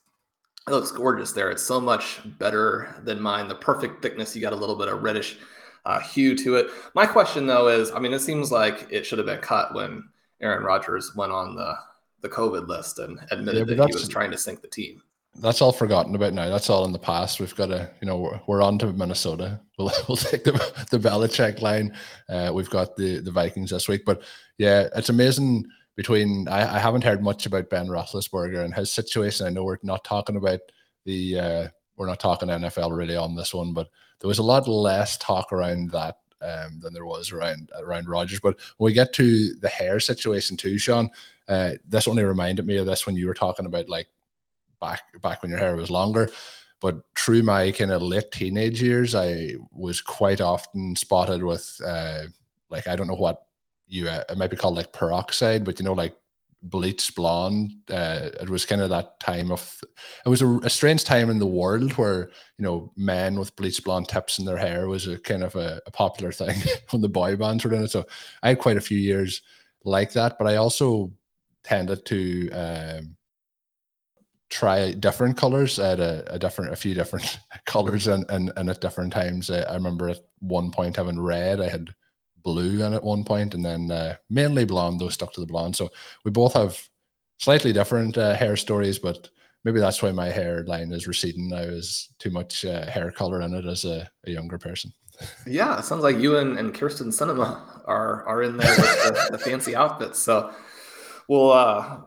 it 0.66 0.70
looks 0.70 0.90
gorgeous 0.90 1.32
there. 1.32 1.50
It's 1.50 1.62
so 1.62 1.80
much 1.80 2.20
better 2.38 2.94
than 3.02 3.20
mine. 3.20 3.48
The 3.48 3.54
perfect 3.54 4.02
thickness. 4.02 4.34
You 4.34 4.42
got 4.42 4.52
a 4.52 4.56
little 4.56 4.76
bit 4.76 4.88
of 4.88 5.02
reddish 5.02 5.38
uh, 5.84 6.00
hue 6.00 6.34
to 6.36 6.56
it. 6.56 6.68
My 6.94 7.06
question 7.06 7.46
though 7.46 7.68
is, 7.68 7.90
I 7.90 7.98
mean, 7.98 8.12
it 8.12 8.20
seems 8.20 8.50
like 8.50 8.86
it 8.90 9.04
should 9.04 9.18
have 9.18 9.26
been 9.26 9.40
cut 9.40 9.74
when 9.74 10.08
Aaron 10.40 10.64
Rodgers 10.64 11.14
went 11.14 11.32
on 11.32 11.54
the 11.54 11.74
the 12.22 12.28
COVID 12.30 12.68
list 12.68 12.98
and 12.98 13.20
admitted 13.30 13.68
yeah, 13.68 13.76
that 13.76 13.88
he 13.88 13.94
was 13.94 14.08
trying 14.08 14.30
to 14.30 14.38
sink 14.38 14.62
the 14.62 14.68
team. 14.68 15.02
That's 15.36 15.60
all 15.60 15.72
forgotten 15.72 16.14
about 16.14 16.32
now. 16.32 16.48
That's 16.48 16.70
all 16.70 16.86
in 16.86 16.92
the 16.92 16.98
past. 16.98 17.38
We've 17.38 17.54
got 17.54 17.66
to, 17.66 17.90
you 18.00 18.06
know, 18.06 18.16
we're, 18.16 18.40
we're 18.46 18.62
on 18.62 18.78
to 18.78 18.92
Minnesota. 18.92 19.60
We'll, 19.76 19.90
we'll 20.06 20.16
take 20.16 20.44
the 20.44 20.52
the 20.92 21.00
Belichick 21.00 21.60
line. 21.60 21.96
Uh, 22.28 22.52
we've 22.54 22.70
got 22.70 22.94
the 22.94 23.18
the 23.18 23.32
Vikings 23.32 23.70
this 23.70 23.88
week, 23.88 24.04
but 24.04 24.22
yeah, 24.56 24.86
it's 24.94 25.08
amazing 25.08 25.66
between 25.96 26.48
I, 26.48 26.76
I 26.76 26.78
haven't 26.78 27.04
heard 27.04 27.22
much 27.22 27.46
about 27.46 27.70
Ben 27.70 27.86
Roethlisberger 27.86 28.64
and 28.64 28.74
his 28.74 28.92
situation. 28.92 29.46
I 29.46 29.50
know 29.50 29.64
we're 29.64 29.78
not 29.82 30.04
talking 30.04 30.36
about 30.36 30.60
the 31.04 31.38
uh, 31.38 31.68
we're 31.96 32.06
not 32.06 32.20
talking 32.20 32.48
NFL 32.48 32.96
really 32.96 33.16
on 33.16 33.34
this 33.34 33.54
one, 33.54 33.72
but 33.72 33.88
there 34.20 34.28
was 34.28 34.38
a 34.38 34.42
lot 34.42 34.66
less 34.66 35.16
talk 35.18 35.52
around 35.52 35.90
that 35.90 36.18
um, 36.40 36.80
than 36.80 36.92
there 36.92 37.06
was 37.06 37.32
around 37.32 37.70
around 37.78 38.08
Rodgers. 38.08 38.40
But 38.40 38.58
when 38.76 38.86
we 38.86 38.92
get 38.92 39.12
to 39.14 39.54
the 39.54 39.68
hair 39.68 40.00
situation 40.00 40.56
too, 40.56 40.78
Sean, 40.78 41.10
uh, 41.48 41.72
this 41.86 42.08
only 42.08 42.24
reminded 42.24 42.66
me 42.66 42.76
of 42.76 42.86
this 42.86 43.06
when 43.06 43.16
you 43.16 43.26
were 43.26 43.34
talking 43.34 43.66
about 43.66 43.88
like 43.88 44.08
back 44.80 45.02
back 45.22 45.42
when 45.42 45.50
your 45.50 45.60
hair 45.60 45.76
was 45.76 45.90
longer. 45.90 46.30
But 46.80 47.00
through 47.16 47.44
my 47.44 47.70
kind 47.70 47.92
of 47.92 48.02
late 48.02 48.30
teenage 48.30 48.82
years, 48.82 49.14
I 49.14 49.54
was 49.72 50.00
quite 50.00 50.40
often 50.40 50.96
spotted 50.96 51.42
with 51.42 51.80
uh, 51.84 52.24
like 52.68 52.86
I 52.88 52.96
don't 52.96 53.06
know 53.06 53.14
what 53.14 53.46
you 53.86 54.08
uh, 54.08 54.24
it 54.28 54.38
might 54.38 54.50
be 54.50 54.56
called 54.56 54.76
like 54.76 54.92
peroxide, 54.92 55.64
but 55.64 55.78
you 55.78 55.84
know, 55.84 55.92
like 55.92 56.16
bleached 56.64 57.14
blonde. 57.14 57.72
Uh, 57.90 58.30
it 58.40 58.48
was 58.48 58.64
kind 58.64 58.80
of 58.80 58.90
that 58.90 59.20
time 59.20 59.52
of 59.52 59.78
it 60.24 60.28
was 60.28 60.42
a, 60.42 60.48
a, 60.58 60.70
strange 60.70 61.04
time 61.04 61.28
in 61.30 61.38
the 61.38 61.46
world 61.46 61.92
where 61.92 62.30
you 62.58 62.64
know 62.64 62.90
men 62.96 63.38
with 63.38 63.54
bleached 63.56 63.84
blonde 63.84 64.08
tips 64.08 64.38
in 64.38 64.46
their 64.46 64.56
hair 64.56 64.88
was 64.88 65.06
a 65.06 65.18
kind 65.18 65.44
of 65.44 65.54
a, 65.54 65.80
a 65.86 65.90
popular 65.90 66.32
thing 66.32 66.56
when 66.90 67.02
the 67.02 67.08
boy 67.08 67.36
bands 67.36 67.64
were 67.64 67.74
in 67.74 67.84
it. 67.84 67.90
So 67.90 68.06
I 68.42 68.50
had 68.50 68.58
quite 68.58 68.78
a 68.78 68.82
few 68.82 68.98
years 68.98 69.42
like 69.84 70.12
that, 70.14 70.38
but 70.38 70.48
I 70.48 70.56
also 70.56 71.12
tended 71.62 72.04
to 72.06 72.50
um, 72.50 73.16
try 74.48 74.92
different 74.92 75.36
colors 75.36 75.78
at 75.78 76.00
a, 76.00 76.24
a, 76.32 76.38
different 76.38 76.72
a 76.72 76.76
few 76.76 76.94
different 76.94 77.38
colors 77.66 78.06
and, 78.06 78.24
and 78.30 78.52
and 78.56 78.70
at 78.70 78.80
different 78.80 79.12
times. 79.12 79.50
I, 79.50 79.60
I 79.60 79.74
remember 79.74 80.08
at 80.08 80.20
one 80.40 80.70
point 80.70 80.96
having 80.96 81.20
red. 81.20 81.60
I 81.60 81.68
had 81.68 81.94
blue 82.44 82.84
in 82.84 82.92
at 82.92 83.02
one 83.02 83.24
point, 83.24 83.54
and 83.54 83.64
then 83.64 83.90
uh, 83.90 84.16
mainly 84.30 84.64
blonde, 84.64 85.00
though 85.00 85.08
stuck 85.08 85.32
to 85.32 85.40
the 85.40 85.46
blonde. 85.46 85.74
So 85.74 85.90
we 86.24 86.30
both 86.30 86.52
have 86.54 86.80
slightly 87.38 87.72
different 87.72 88.16
uh, 88.16 88.34
hair 88.34 88.56
stories, 88.56 88.98
but 88.98 89.28
maybe 89.64 89.80
that's 89.80 90.02
why 90.02 90.12
my 90.12 90.28
hairline 90.28 90.92
is 90.92 91.08
receding 91.08 91.48
now. 91.48 91.56
Is 91.62 92.10
too 92.18 92.30
much 92.30 92.64
uh, 92.64 92.86
hair 92.86 93.10
color 93.10 93.40
in 93.42 93.54
it 93.54 93.66
as 93.66 93.84
a, 93.84 94.08
a 94.26 94.30
younger 94.30 94.58
person. 94.58 94.92
Yeah, 95.46 95.78
it 95.78 95.84
sounds 95.84 96.02
like 96.02 96.18
you 96.18 96.38
and, 96.38 96.58
and 96.58 96.74
Kyrsten 96.74 97.06
Sinema 97.06 97.82
are 97.84 98.26
are 98.26 98.42
in 98.42 98.56
there 98.56 98.74
with 98.76 99.04
the, 99.04 99.28
the 99.32 99.38
fancy 99.38 99.76
outfits. 99.76 100.18
So 100.18 100.52
we'll 101.28 101.52
uh, 101.52 101.98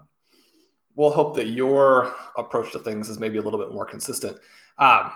we'll 0.95 1.11
hope 1.11 1.37
that 1.37 1.47
your 1.47 2.13
approach 2.35 2.73
to 2.73 2.79
things 2.79 3.07
is 3.07 3.17
maybe 3.17 3.37
a 3.37 3.41
little 3.41 3.59
bit 3.59 3.71
more 3.71 3.85
consistent. 3.85 4.37
Um, 4.77 5.11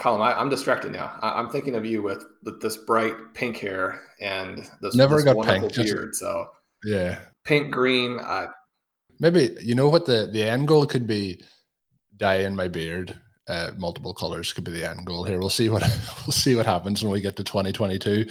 Colm, 0.00 0.20
I, 0.20 0.40
am 0.40 0.48
distracted 0.48 0.92
now. 0.92 1.16
I, 1.22 1.38
am 1.38 1.50
thinking 1.50 1.76
of 1.76 1.84
you 1.84 2.02
with, 2.02 2.24
with 2.42 2.60
this 2.60 2.76
bright 2.76 3.14
pink 3.32 3.58
hair 3.58 4.02
and 4.20 4.68
this 4.80 4.94
never 4.94 5.16
this 5.16 5.24
got 5.24 5.44
pink 5.46 5.74
beard. 5.74 6.10
Just, 6.10 6.20
so 6.20 6.48
yeah, 6.84 7.18
pink, 7.44 7.70
green. 7.72 8.18
Uh, 8.18 8.48
Maybe 9.20 9.56
you 9.60 9.74
know 9.74 9.88
what 9.88 10.06
the 10.06 10.28
the 10.32 10.42
end 10.42 10.68
goal 10.68 10.86
could 10.86 11.06
be. 11.06 11.42
Dye 12.16 12.40
in 12.40 12.54
my 12.54 12.68
beard. 12.68 13.18
Uh, 13.46 13.70
multiple 13.76 14.14
colors 14.14 14.52
could 14.52 14.64
be 14.64 14.72
the 14.72 14.88
end 14.88 15.04
goal 15.06 15.24
here. 15.24 15.38
We'll 15.38 15.50
see 15.50 15.68
what 15.68 15.82
we'll 16.26 16.32
see 16.32 16.56
what 16.56 16.66
happens 16.66 17.02
when 17.02 17.12
we 17.12 17.20
get 17.20 17.36
to 17.36 17.44
2022. 17.44 18.26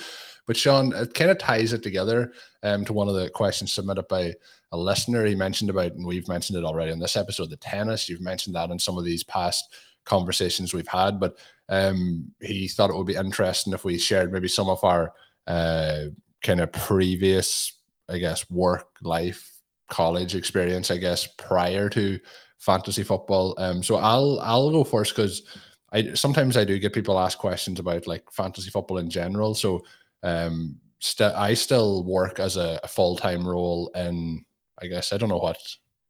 But 0.45 0.57
Sean, 0.57 0.93
it 0.93 1.13
kind 1.13 1.31
of 1.31 1.37
ties 1.37 1.71
it 1.71 1.83
together 1.83 2.33
um, 2.63 2.83
to 2.85 2.93
one 2.93 3.07
of 3.07 3.15
the 3.15 3.29
questions 3.29 3.71
submitted 3.71 4.07
by 4.09 4.33
a 4.73 4.77
listener. 4.77 5.25
He 5.25 5.35
mentioned 5.35 5.69
about, 5.69 5.93
and 5.93 6.05
we've 6.05 6.27
mentioned 6.27 6.57
it 6.57 6.65
already 6.65 6.91
in 6.91 6.99
this 6.99 7.15
episode, 7.15 7.49
the 7.49 7.57
tennis. 7.57 8.09
You've 8.09 8.19
mentioned 8.19 8.55
that 8.55 8.69
in 8.69 8.77
some 8.77 8.97
of 8.97 9.05
these 9.05 9.23
past 9.23 9.73
conversations 10.05 10.73
we've 10.73 10.87
had, 10.87 11.19
but 11.19 11.37
um, 11.69 12.31
he 12.41 12.67
thought 12.67 12.89
it 12.89 12.95
would 12.95 13.07
be 13.07 13.15
interesting 13.15 13.73
if 13.73 13.85
we 13.85 13.97
shared 13.97 14.31
maybe 14.31 14.47
some 14.47 14.69
of 14.69 14.83
our 14.83 15.13
uh, 15.47 16.05
kind 16.41 16.61
of 16.61 16.71
previous, 16.71 17.73
I 18.09 18.17
guess, 18.17 18.49
work 18.49 18.87
life 19.01 19.49
college 19.89 20.35
experience, 20.35 20.91
I 20.91 20.97
guess, 20.97 21.27
prior 21.37 21.89
to 21.89 22.19
fantasy 22.59 23.03
football. 23.03 23.55
Um, 23.57 23.83
so 23.83 23.95
I'll 23.95 24.39
I'll 24.41 24.71
go 24.71 24.83
first 24.83 25.15
because 25.15 25.43
I 25.91 26.13
sometimes 26.13 26.57
I 26.57 26.63
do 26.63 26.79
get 26.79 26.93
people 26.93 27.19
ask 27.19 27.37
questions 27.37 27.79
about 27.79 28.07
like 28.07 28.23
fantasy 28.31 28.69
football 28.69 28.97
in 28.97 29.09
general. 29.09 29.53
So 29.53 29.83
um, 30.23 30.77
st- 30.99 31.35
I 31.35 31.53
still 31.53 32.03
work 32.03 32.39
as 32.39 32.57
a, 32.57 32.79
a 32.83 32.87
full 32.87 33.15
time 33.17 33.47
role 33.47 33.91
in 33.95 34.43
I 34.81 34.87
guess 34.87 35.13
I 35.13 35.17
don't 35.17 35.29
know 35.29 35.37
what 35.37 35.57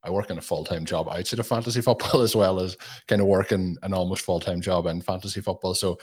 I 0.03 0.09
work 0.09 0.29
in 0.29 0.37
a 0.37 0.41
full 0.41 0.63
time 0.63 0.85
job 0.85 1.07
outside 1.09 1.39
of 1.39 1.47
fantasy 1.47 1.81
football 1.81 2.21
as 2.21 2.35
well 2.35 2.59
as 2.59 2.77
kind 3.07 3.21
of 3.21 3.27
working 3.27 3.77
an 3.83 3.93
almost 3.93 4.23
full 4.23 4.39
time 4.39 4.61
job 4.61 4.85
in 4.85 5.01
fantasy 5.01 5.41
football. 5.41 5.73
So 5.73 5.97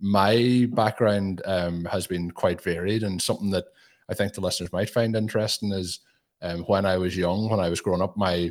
my 0.00 0.66
background 0.72 1.42
um, 1.44 1.84
has 1.86 2.06
been 2.06 2.30
quite 2.30 2.60
varied 2.60 3.02
and 3.02 3.20
something 3.20 3.50
that 3.50 3.66
I 4.08 4.14
think 4.14 4.34
the 4.34 4.40
listeners 4.40 4.72
might 4.72 4.90
find 4.90 5.16
interesting 5.16 5.72
is 5.72 6.00
um, 6.42 6.60
when 6.64 6.84
I 6.84 6.98
was 6.98 7.16
young, 7.16 7.48
when 7.48 7.60
I 7.60 7.70
was 7.70 7.80
growing 7.80 8.02
up, 8.02 8.16
my 8.16 8.50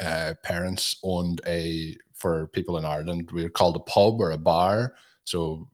uh, 0.00 0.34
parents 0.42 0.96
owned 1.02 1.40
a 1.46 1.96
for 2.14 2.46
people 2.48 2.78
in 2.78 2.84
Ireland, 2.84 3.30
we 3.32 3.42
would 3.42 3.52
call 3.52 3.74
a 3.74 3.80
pub 3.80 4.20
or 4.20 4.30
a 4.30 4.38
bar. 4.38 4.94
So, 5.24 5.68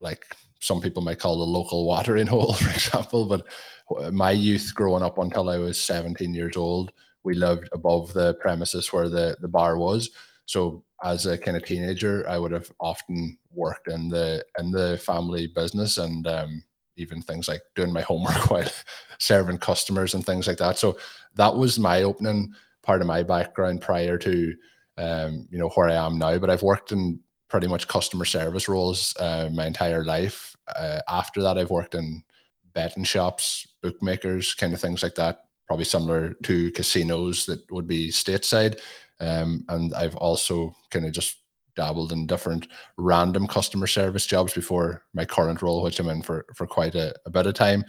like 0.00 0.24
some 0.60 0.80
people 0.80 1.02
might 1.02 1.18
call 1.18 1.38
the 1.38 1.44
local 1.44 1.84
watering 1.84 2.28
hole, 2.28 2.52
for 2.54 2.70
example. 2.70 3.26
But 3.26 3.46
my 4.12 4.30
youth 4.30 4.72
growing 4.74 5.02
up 5.02 5.18
until 5.18 5.50
I 5.50 5.58
was 5.58 5.78
17 5.80 6.32
years 6.32 6.56
old, 6.56 6.92
we 7.24 7.34
lived 7.34 7.68
above 7.72 8.12
the 8.12 8.34
premises 8.34 8.92
where 8.92 9.08
the, 9.08 9.36
the 9.40 9.48
bar 9.48 9.78
was. 9.78 10.10
So 10.46 10.84
as 11.02 11.26
a 11.26 11.38
kind 11.38 11.56
of 11.56 11.64
teenager, 11.64 12.28
I 12.28 12.38
would 12.38 12.52
have 12.52 12.70
often 12.80 13.38
worked 13.52 13.88
in 13.88 14.08
the 14.08 14.44
in 14.58 14.70
the 14.70 14.98
family 14.98 15.46
business 15.46 15.98
and 15.98 16.26
um, 16.26 16.64
even 16.96 17.22
things 17.22 17.48
like 17.48 17.62
doing 17.74 17.92
my 17.92 18.02
homework 18.02 18.50
while 18.50 18.68
serving 19.18 19.58
customers 19.58 20.14
and 20.14 20.24
things 20.24 20.46
like 20.46 20.58
that. 20.58 20.78
So 20.78 20.98
that 21.36 21.56
was 21.56 21.78
my 21.78 22.02
opening 22.02 22.52
part 22.82 23.00
of 23.00 23.06
my 23.06 23.22
background 23.22 23.80
prior 23.80 24.18
to 24.18 24.54
um, 24.98 25.46
you 25.50 25.58
know 25.58 25.70
where 25.70 25.88
I 25.88 25.94
am 25.94 26.18
now. 26.18 26.38
But 26.38 26.50
I've 26.50 26.62
worked 26.62 26.92
in 26.92 27.20
pretty 27.48 27.66
much 27.66 27.88
customer 27.88 28.24
service 28.24 28.68
roles 28.68 29.14
uh, 29.18 29.48
my 29.52 29.66
entire 29.66 30.04
life. 30.04 30.56
Uh, 30.74 31.00
after 31.08 31.42
that, 31.42 31.58
I've 31.58 31.70
worked 31.70 31.94
in 31.94 32.22
betting 32.72 33.04
shops, 33.04 33.66
bookmakers, 33.82 34.54
kind 34.54 34.72
of 34.72 34.80
things 34.80 35.02
like 35.02 35.14
that. 35.16 35.40
Probably 35.72 35.86
similar 35.86 36.34
to 36.42 36.70
casinos 36.72 37.46
that 37.46 37.62
would 37.72 37.86
be 37.86 38.10
stateside. 38.10 38.78
Um, 39.20 39.64
and 39.70 39.94
I've 39.94 40.16
also 40.16 40.76
kind 40.90 41.06
of 41.06 41.12
just 41.12 41.38
dabbled 41.76 42.12
in 42.12 42.26
different 42.26 42.68
random 42.98 43.46
customer 43.46 43.86
service 43.86 44.26
jobs 44.26 44.52
before 44.52 45.04
my 45.14 45.24
current 45.24 45.62
role, 45.62 45.82
which 45.82 45.98
I'm 45.98 46.10
in 46.10 46.20
for 46.20 46.44
for 46.54 46.66
quite 46.66 46.94
a, 46.94 47.14
a 47.24 47.30
bit 47.30 47.46
of 47.46 47.54
time. 47.54 47.86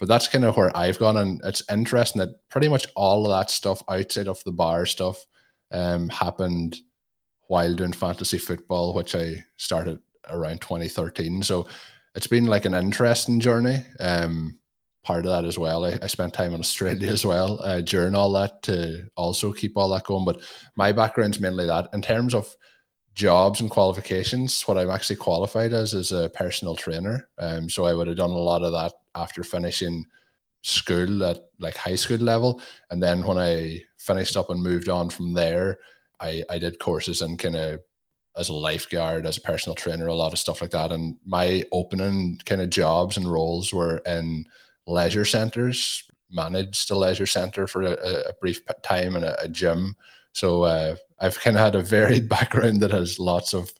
But 0.00 0.08
that's 0.08 0.26
kind 0.26 0.44
of 0.44 0.56
where 0.56 0.76
I've 0.76 0.98
gone, 0.98 1.18
and 1.18 1.40
it's 1.44 1.62
interesting 1.70 2.18
that 2.18 2.48
pretty 2.48 2.66
much 2.68 2.88
all 2.96 3.24
of 3.24 3.30
that 3.30 3.48
stuff 3.48 3.80
outside 3.88 4.26
of 4.26 4.42
the 4.42 4.50
bar 4.50 4.84
stuff 4.84 5.24
um, 5.70 6.08
happened 6.08 6.78
while 7.46 7.76
doing 7.76 7.92
fantasy 7.92 8.38
football, 8.38 8.92
which 8.92 9.14
I 9.14 9.44
started 9.56 10.00
around 10.28 10.62
2013. 10.62 11.44
So 11.44 11.68
it's 12.16 12.26
been 12.26 12.46
like 12.46 12.64
an 12.64 12.74
interesting 12.74 13.38
journey. 13.38 13.84
Um, 14.00 14.58
part 15.02 15.24
of 15.24 15.30
that 15.30 15.44
as 15.44 15.58
well. 15.58 15.84
I, 15.84 15.98
I 16.02 16.06
spent 16.06 16.34
time 16.34 16.52
in 16.54 16.60
Australia 16.60 17.10
as 17.10 17.24
well 17.24 17.60
uh, 17.62 17.80
during 17.80 18.14
all 18.14 18.32
that 18.32 18.62
to 18.64 19.08
also 19.16 19.52
keep 19.52 19.76
all 19.76 19.88
that 19.90 20.04
going. 20.04 20.24
But 20.24 20.42
my 20.76 20.92
background's 20.92 21.40
mainly 21.40 21.66
that. 21.66 21.88
In 21.92 22.02
terms 22.02 22.34
of 22.34 22.54
jobs 23.14 23.60
and 23.60 23.70
qualifications, 23.70 24.62
what 24.62 24.78
I'm 24.78 24.90
actually 24.90 25.16
qualified 25.16 25.72
as 25.72 25.94
is 25.94 26.12
a 26.12 26.30
personal 26.30 26.76
trainer. 26.76 27.28
Um, 27.38 27.68
so 27.68 27.84
I 27.84 27.94
would 27.94 28.06
have 28.06 28.16
done 28.16 28.30
a 28.30 28.38
lot 28.38 28.62
of 28.62 28.72
that 28.72 28.92
after 29.14 29.42
finishing 29.42 30.04
school 30.62 31.24
at 31.24 31.38
like 31.58 31.76
high 31.76 31.94
school 31.94 32.18
level. 32.18 32.60
And 32.90 33.02
then 33.02 33.24
when 33.24 33.38
I 33.38 33.82
finished 33.98 34.36
up 34.36 34.50
and 34.50 34.62
moved 34.62 34.88
on 34.88 35.10
from 35.10 35.32
there, 35.32 35.78
I, 36.20 36.44
I 36.50 36.58
did 36.58 36.78
courses 36.78 37.22
and 37.22 37.38
kind 37.38 37.56
of 37.56 37.80
as 38.36 38.48
a 38.48 38.54
lifeguard, 38.54 39.26
as 39.26 39.38
a 39.38 39.42
personal 39.42 39.74
trainer, 39.74 40.06
a 40.06 40.14
lot 40.14 40.32
of 40.32 40.38
stuff 40.38 40.60
like 40.60 40.70
that. 40.70 40.92
And 40.92 41.16
my 41.24 41.64
opening 41.72 42.40
kind 42.44 42.60
of 42.60 42.70
jobs 42.70 43.16
and 43.16 43.30
roles 43.30 43.72
were 43.72 43.98
in 44.06 44.44
leisure 44.90 45.24
centers, 45.24 46.04
managed 46.30 46.90
a 46.90 46.96
leisure 46.96 47.26
center 47.26 47.66
for 47.66 47.82
a, 47.82 47.92
a 48.28 48.32
brief 48.40 48.60
time 48.82 49.16
and 49.16 49.24
a, 49.24 49.40
a 49.42 49.48
gym 49.48 49.96
so 50.32 50.62
uh, 50.62 50.96
I've 51.18 51.40
kind 51.40 51.56
of 51.56 51.62
had 51.62 51.74
a 51.74 51.82
varied 51.96 52.28
background 52.28 52.80
that 52.80 52.90
has 52.92 53.18
lots 53.18 53.54
of 53.54 53.72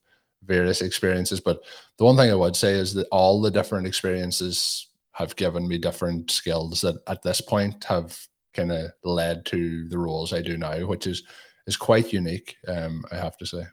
various 0.44 0.83
experiences. 0.83 1.40
But 1.40 1.62
the 1.99 2.05
one 2.05 2.16
thing 2.16 2.31
I 2.31 2.35
would 2.35 2.57
say 2.57 2.73
is 2.73 2.94
that 2.94 3.09
all 3.11 3.40
the 3.40 3.51
different 3.51 3.87
experiences 3.87 4.88
have 5.12 5.37
given 5.37 5.68
me 5.68 5.79
different 5.79 6.31
skills 6.31 6.81
that 6.81 6.96
at 7.07 7.23
this 7.23 7.40
point 7.40 7.85
have 7.85 8.18
kind 8.55 8.73
of 8.73 8.90
led 9.05 9.44
to 9.46 9.88
the 9.88 9.99
roles 9.99 10.33
I 10.33 10.42
do 10.42 10.57
now, 10.57 10.87
which 10.87 11.07
is 11.07 11.23
is 11.66 11.77
quite 11.77 12.12
unique. 12.12 12.57
Um, 12.66 13.05
I 13.12 13.16
have 13.16 13.37
to 13.38 13.46
say. 13.46 13.64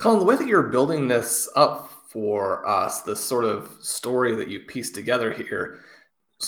Colm, 0.00 0.18
the 0.18 0.24
way 0.24 0.36
that 0.36 0.46
you're 0.46 0.64
building 0.64 1.08
this 1.08 1.48
up 1.56 1.90
for 2.08 2.66
us, 2.66 3.02
this 3.02 3.20
sort 3.20 3.44
of 3.44 3.70
story 3.80 4.34
that 4.34 4.48
you 4.48 4.60
pieced 4.60 4.94
together 4.94 5.32
here, 5.32 5.80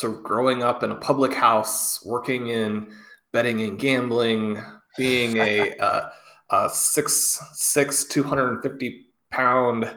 of 0.03 0.22
growing 0.22 0.62
up 0.62 0.83
in 0.83 0.90
a 0.90 0.96
public 0.96 1.33
house, 1.33 2.05
working 2.05 2.48
in 2.48 2.92
betting 3.33 3.62
and 3.62 3.79
gambling, 3.79 4.62
being 4.96 5.37
a, 5.38 5.77
uh, 5.79 6.11
a 6.51 6.70
six 6.70 7.40
six 7.55 8.05
two 8.05 8.22
hundred 8.22 8.51
and 8.53 8.62
fifty 8.62 9.07
pound 9.31 9.94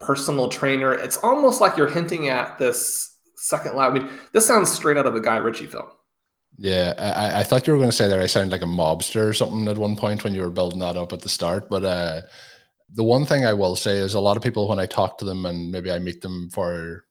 personal 0.00 0.48
trainer. 0.48 0.92
It's 0.92 1.18
almost 1.18 1.60
like 1.60 1.76
you're 1.76 1.88
hinting 1.88 2.28
at 2.28 2.58
this 2.58 3.16
second 3.36 3.76
lab. 3.76 3.92
I 3.92 3.98
mean, 3.98 4.08
this 4.32 4.46
sounds 4.46 4.70
straight 4.70 4.96
out 4.96 5.06
of 5.06 5.14
a 5.14 5.20
Guy 5.20 5.36
Ritchie 5.36 5.66
film. 5.66 5.86
Yeah, 6.58 6.94
I, 6.98 7.40
I 7.40 7.42
thought 7.42 7.66
you 7.66 7.72
were 7.72 7.78
going 7.78 7.90
to 7.90 7.96
say 7.96 8.08
that 8.08 8.20
I 8.20 8.26
sound 8.26 8.50
like 8.50 8.62
a 8.62 8.66
mobster 8.66 9.26
or 9.28 9.32
something 9.32 9.66
at 9.68 9.78
one 9.78 9.96
point 9.96 10.22
when 10.22 10.34
you 10.34 10.42
were 10.42 10.50
building 10.50 10.80
that 10.80 10.96
up 10.96 11.12
at 11.12 11.20
the 11.20 11.28
start. 11.28 11.70
But 11.70 11.84
uh, 11.84 12.22
the 12.92 13.02
one 13.02 13.24
thing 13.24 13.46
I 13.46 13.54
will 13.54 13.74
say 13.74 13.96
is 13.96 14.14
a 14.14 14.20
lot 14.20 14.36
of 14.36 14.42
people, 14.42 14.68
when 14.68 14.78
I 14.78 14.86
talk 14.86 15.18
to 15.18 15.24
them 15.24 15.46
and 15.46 15.72
maybe 15.72 15.90
I 15.90 15.98
meet 15.98 16.20
them 16.20 16.50
for 16.50 17.04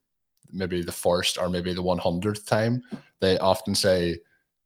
maybe 0.51 0.81
the 0.81 0.91
first 0.91 1.37
or 1.37 1.49
maybe 1.49 1.73
the 1.73 1.83
100th 1.83 2.45
time, 2.45 2.81
they 3.19 3.37
often 3.39 3.75
say, 3.75 4.17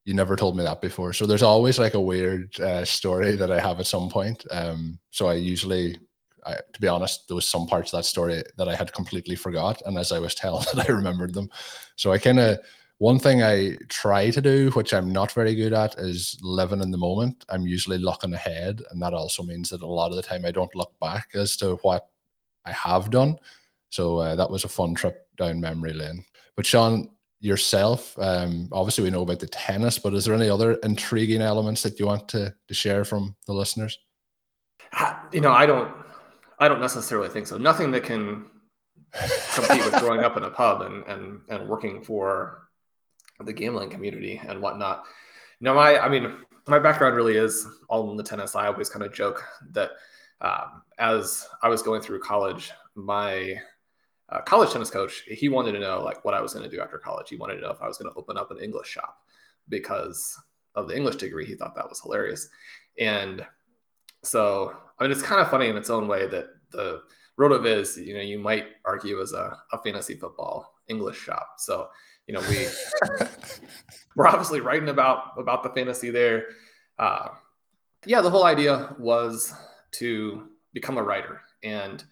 you 0.06 0.14
never 0.14 0.36
told 0.36 0.56
me 0.56 0.64
that 0.64 0.82
before. 0.82 1.14
So 1.14 1.26
there's 1.26 1.44
always 1.44 1.80
like 1.80 1.96
a 1.96 2.02
weird 2.02 2.60
uh, 2.60 2.86
story 2.86 3.36
that 3.36 3.52
I 3.52 3.60
have 3.60 3.80
at 3.80 3.88
some 3.88 4.08
point. 4.08 4.46
Um, 4.52 5.00
so 5.10 5.28
I 5.28 5.34
usually, 5.34 5.98
I, 6.46 6.58
to 6.74 6.82
be 6.82 6.88
honest, 6.88 7.28
there 7.28 7.36
was 7.36 7.48
some 7.48 7.66
parts 7.66 7.92
of 7.92 7.98
that 7.98 8.04
story 8.04 8.44
that 8.58 8.70
I 8.70 8.76
had 8.76 8.94
completely 8.94 9.36
forgot, 9.36 9.82
and 9.86 9.98
as 9.98 10.12
I 10.12 10.20
was 10.20 10.36
telling 10.36 10.66
it, 10.74 10.90
I 10.90 10.92
remembered 10.92 11.34
them. 11.34 11.50
So 11.96 12.12
I 12.12 12.20
kind 12.20 12.40
of 12.40 12.60
one 13.00 13.20
thing 13.20 13.44
I 13.44 13.76
try 13.90 14.30
to 14.30 14.42
do, 14.42 14.70
which 14.72 14.94
I'm 14.94 15.12
not 15.12 15.32
very 15.34 15.54
good 15.54 15.74
at, 15.74 15.98
is 15.98 16.38
living 16.42 16.82
in 16.82 16.92
the 16.92 16.98
moment. 16.98 17.44
I'm 17.50 17.68
usually 17.68 17.98
looking 17.98 18.34
ahead, 18.34 18.82
and 18.92 19.02
that 19.02 19.14
also 19.14 19.44
means 19.44 19.70
that 19.72 19.82
a 19.82 19.88
lot 19.88 20.12
of 20.12 20.16
the 20.16 20.24
time 20.24 20.46
I 20.46 20.52
don't 20.52 20.74
look 20.76 20.94
back 21.02 21.30
as 21.34 21.58
to 21.58 21.76
what 21.82 22.08
I 22.64 22.72
have 22.72 23.10
done. 23.10 23.38
So 23.96 24.18
uh, 24.18 24.36
that 24.36 24.50
was 24.50 24.66
a 24.66 24.70
fun 24.70 24.94
trip 24.94 25.26
down 25.38 25.62
memory 25.62 25.94
lane. 25.94 26.26
But 26.58 26.66
Sean, 26.66 27.10
yourself? 27.40 28.18
Um, 28.20 28.68
obviously, 28.74 29.06
we 29.06 29.10
know 29.10 29.22
about 29.22 29.40
the 29.40 29.48
tennis, 29.48 29.98
but 29.98 30.14
is 30.14 30.26
there 30.26 30.36
any 30.36 30.50
other 30.50 30.74
intriguing 30.84 31.42
elements 31.42 31.82
that 31.84 31.98
you 31.98 32.06
want 32.06 32.28
to, 32.30 32.54
to 32.68 32.74
share 32.74 33.06
from 33.06 33.36
the 33.48 33.54
listeners? 33.54 33.98
You 35.32 35.40
know, 35.40 35.52
I 35.52 35.66
don't, 35.66 35.94
I 36.60 36.68
don't 36.68 36.82
necessarily 36.82 37.30
think 37.30 37.48
so. 37.48 37.58
Nothing 37.58 37.92
that 37.92 38.04
can 38.04 38.46
compete 39.54 39.86
with 39.86 40.00
growing 40.02 40.22
up 40.22 40.36
in 40.36 40.44
a 40.44 40.50
pub 40.50 40.82
and 40.82 41.04
and 41.08 41.42
and 41.50 41.70
working 41.70 42.04
for 42.04 42.68
the 43.40 43.54
gambling 43.54 43.90
community 43.90 44.42
and 44.46 44.62
whatnot. 44.62 45.04
Know, 45.62 45.74
my, 45.74 46.00
I 46.00 46.10
mean, 46.10 46.36
my 46.68 46.80
background 46.80 47.16
really 47.16 47.38
is 47.38 47.66
all 47.90 48.12
in 48.12 48.18
the 48.18 48.24
tennis. 48.24 48.56
I 48.56 48.68
always 48.68 48.90
kind 48.90 49.06
of 49.06 49.14
joke 49.14 49.44
that 49.72 49.92
um, 50.42 50.82
as 50.98 51.48
I 51.62 51.70
was 51.70 51.82
going 51.82 52.02
through 52.02 52.20
college, 52.20 52.72
my 52.96 53.60
uh, 54.30 54.42
college 54.42 54.72
tennis 54.72 54.90
coach, 54.90 55.24
he 55.28 55.50
wanted 55.50 55.74
to 55.74 55.80
know 55.80 56.02
like 56.02 56.26
what 56.26 56.34
I 56.34 56.42
was 56.42 56.54
going 56.54 56.70
to 56.70 56.76
do 56.76 56.82
after 56.82 56.98
college. 56.98 57.30
He 57.30 57.36
wanted 57.36 57.56
to 57.56 57.62
know 57.62 57.72
if 57.72 57.82
I 57.82 57.88
was 57.88 57.98
going 57.98 58.12
to 58.12 58.20
open 58.20 58.38
up 58.38 58.52
an 58.52 58.58
English 58.58 58.88
shop 58.88 59.18
because 59.70 60.38
of 60.74 60.88
the 60.88 60.96
English 60.96 61.18
degree. 61.18 61.46
He 61.46 61.56
thought 61.56 61.76
that 61.76 61.90
was 61.90 62.02
hilarious. 62.02 62.50
And 63.00 63.46
so, 64.24 64.76
I 65.00 65.04
mean, 65.04 65.12
it's 65.12 65.22
kind 65.22 65.42
of 65.42 65.50
funny 65.50 65.68
in 65.68 65.78
its 65.78 65.90
own 65.90 66.08
way 66.08 66.28
that 66.28 66.48
the 66.72 67.04
RotoViz, 67.40 68.04
you 68.04 68.16
know, 68.16 68.22
you 68.22 68.40
might 68.40 68.66
argue 68.86 69.22
as 69.22 69.34
a, 69.34 69.58
a 69.72 69.82
fantasy 69.82 70.16
football 70.16 70.74
English 70.88 71.18
shop. 71.18 71.56
So, 71.58 71.90
you 72.28 72.34
know, 72.34 72.42
we 72.50 72.68
we're 74.16 74.28
obviously 74.28 74.62
writing 74.62 74.90
about 74.90 75.34
about 75.38 75.64
the 75.64 75.70
fantasy 75.70 76.10
there. 76.10 76.48
Uh, 76.98 77.30
yeah, 78.06 78.22
the 78.22 78.30
whole 78.30 78.46
idea 78.46 78.96
was 78.98 79.54
to 79.94 80.50
become 80.74 80.98
a 80.98 81.04
writer, 81.04 81.42
and 81.64 82.04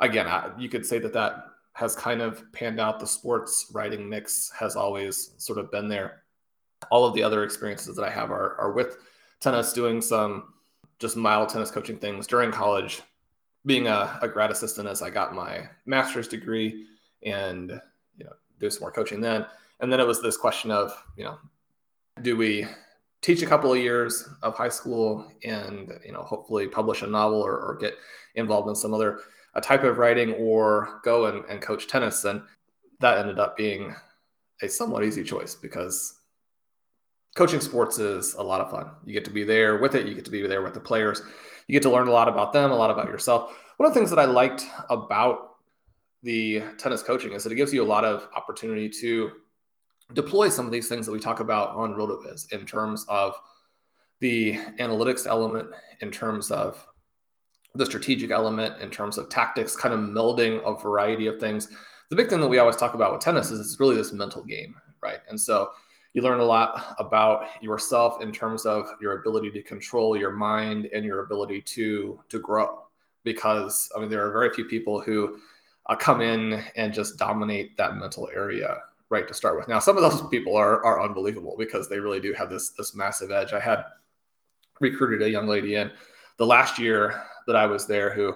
again, 0.00 0.26
I, 0.26 0.50
you 0.58 0.68
could 0.68 0.84
say 0.84 0.98
that 0.98 1.12
that 1.12 1.46
has 1.74 1.94
kind 1.94 2.20
of 2.20 2.50
panned 2.52 2.80
out. 2.80 3.00
The 3.00 3.06
sports 3.06 3.70
writing 3.72 4.08
mix 4.08 4.50
has 4.58 4.76
always 4.76 5.32
sort 5.38 5.58
of 5.58 5.70
been 5.70 5.88
there. 5.88 6.22
All 6.90 7.04
of 7.04 7.14
the 7.14 7.22
other 7.22 7.44
experiences 7.44 7.96
that 7.96 8.04
I 8.04 8.10
have 8.10 8.30
are, 8.30 8.58
are 8.60 8.72
with 8.72 8.96
tennis, 9.40 9.72
doing 9.72 10.00
some 10.00 10.54
just 10.98 11.16
mild 11.16 11.48
tennis 11.48 11.70
coaching 11.70 11.98
things 11.98 12.26
during 12.26 12.50
college, 12.50 13.02
being 13.66 13.86
a, 13.86 14.18
a 14.22 14.28
grad 14.28 14.50
assistant 14.50 14.88
as 14.88 15.02
I 15.02 15.10
got 15.10 15.34
my 15.34 15.68
master's 15.86 16.28
degree, 16.28 16.86
and 17.22 17.80
you 18.16 18.24
know, 18.24 18.32
do 18.58 18.70
some 18.70 18.80
more 18.80 18.92
coaching 18.92 19.20
then. 19.20 19.46
And 19.80 19.92
then 19.92 20.00
it 20.00 20.06
was 20.06 20.20
this 20.20 20.36
question 20.36 20.70
of, 20.70 20.92
you 21.16 21.24
know, 21.24 21.38
do 22.22 22.36
we 22.36 22.66
teach 23.22 23.42
a 23.42 23.46
couple 23.46 23.72
of 23.72 23.78
years 23.78 24.28
of 24.42 24.56
high 24.56 24.68
school 24.68 25.30
and 25.44 25.92
you 26.04 26.12
know 26.12 26.22
hopefully 26.22 26.66
publish 26.66 27.02
a 27.02 27.06
novel 27.06 27.40
or, 27.40 27.58
or 27.58 27.76
get 27.76 27.94
involved 28.34 28.68
in 28.68 28.74
some 28.74 28.94
other 28.94 29.20
a 29.54 29.60
type 29.60 29.84
of 29.84 29.98
writing 29.98 30.32
or 30.34 31.00
go 31.04 31.26
and, 31.26 31.44
and 31.46 31.60
coach 31.60 31.86
tennis 31.86 32.24
and 32.24 32.42
that 33.00 33.18
ended 33.18 33.38
up 33.38 33.56
being 33.56 33.94
a 34.62 34.68
somewhat 34.68 35.04
easy 35.04 35.24
choice 35.24 35.54
because 35.54 36.18
coaching 37.34 37.60
sports 37.60 37.98
is 37.98 38.34
a 38.34 38.42
lot 38.42 38.60
of 38.60 38.70
fun. 38.70 38.90
You 39.04 39.12
get 39.12 39.24
to 39.24 39.30
be 39.30 39.44
there 39.44 39.78
with 39.78 39.94
it. 39.94 40.06
You 40.06 40.14
get 40.14 40.24
to 40.26 40.30
be 40.30 40.46
there 40.46 40.62
with 40.62 40.74
the 40.74 40.80
players. 40.80 41.22
You 41.66 41.72
get 41.72 41.82
to 41.82 41.90
learn 41.90 42.08
a 42.08 42.12
lot 42.12 42.28
about 42.28 42.52
them 42.52 42.70
a 42.70 42.76
lot 42.76 42.90
about 42.90 43.08
yourself. 43.08 43.56
One 43.78 43.86
of 43.86 43.94
the 43.94 43.98
things 43.98 44.10
that 44.10 44.18
i 44.18 44.24
liked 44.24 44.66
about 44.90 45.56
the 46.22 46.62
tennis 46.76 47.02
coaching 47.02 47.32
is 47.32 47.42
that 47.44 47.52
it 47.52 47.56
gives 47.56 47.72
you 47.72 47.82
a 47.82 47.84
lot 47.84 48.04
of 48.04 48.28
opportunity 48.36 48.90
to 49.00 49.30
deploy 50.12 50.48
some 50.48 50.66
of 50.66 50.72
these 50.72 50.88
things 50.88 51.06
that 51.06 51.12
we 51.12 51.20
talk 51.20 51.40
about 51.40 51.70
on 51.70 51.94
RotoViz 51.94 52.52
in 52.52 52.66
terms 52.66 53.06
of 53.08 53.34
the 54.18 54.54
analytics 54.78 55.26
element, 55.26 55.70
in 56.00 56.10
terms 56.10 56.50
of 56.50 56.86
the 57.74 57.86
strategic 57.86 58.30
element, 58.30 58.80
in 58.80 58.90
terms 58.90 59.18
of 59.18 59.28
tactics, 59.28 59.76
kind 59.76 59.94
of 59.94 60.00
melding 60.00 60.62
a 60.64 60.80
variety 60.80 61.26
of 61.26 61.38
things. 61.38 61.68
The 62.08 62.16
big 62.16 62.28
thing 62.28 62.40
that 62.40 62.48
we 62.48 62.58
always 62.58 62.76
talk 62.76 62.94
about 62.94 63.12
with 63.12 63.20
tennis 63.20 63.50
is 63.50 63.60
it's 63.60 63.78
really 63.78 63.96
this 63.96 64.12
mental 64.12 64.42
game, 64.42 64.74
right? 65.00 65.18
And 65.28 65.40
so 65.40 65.70
you 66.12 66.22
learn 66.22 66.40
a 66.40 66.44
lot 66.44 66.96
about 66.98 67.62
yourself 67.62 68.20
in 68.20 68.32
terms 68.32 68.66
of 68.66 68.88
your 69.00 69.20
ability 69.20 69.50
to 69.52 69.62
control 69.62 70.16
your 70.16 70.32
mind 70.32 70.86
and 70.92 71.04
your 71.04 71.20
ability 71.20 71.62
to 71.62 72.20
to 72.28 72.40
grow. 72.40 72.86
Because 73.22 73.90
I 73.96 74.00
mean, 74.00 74.08
there 74.08 74.26
are 74.26 74.32
very 74.32 74.52
few 74.52 74.64
people 74.64 75.00
who 75.00 75.38
uh, 75.86 75.94
come 75.94 76.20
in 76.20 76.64
and 76.74 76.92
just 76.92 77.18
dominate 77.18 77.76
that 77.76 77.96
mental 77.96 78.28
area 78.34 78.78
right 79.10 79.28
to 79.28 79.34
start 79.34 79.56
with. 79.56 79.68
Now, 79.68 79.78
some 79.78 79.96
of 79.96 80.02
those 80.02 80.28
people 80.30 80.56
are 80.56 80.84
are 80.84 81.02
unbelievable 81.02 81.54
because 81.58 81.88
they 81.88 82.00
really 82.00 82.20
do 82.20 82.32
have 82.32 82.50
this 82.50 82.70
this 82.70 82.94
massive 82.94 83.30
edge. 83.30 83.52
I 83.52 83.60
had 83.60 83.84
recruited 84.80 85.22
a 85.22 85.30
young 85.30 85.46
lady 85.46 85.76
in 85.76 85.92
the 86.38 86.46
last 86.46 86.78
year 86.78 87.22
that 87.46 87.56
I 87.56 87.66
was 87.66 87.86
there 87.86 88.12
who 88.12 88.34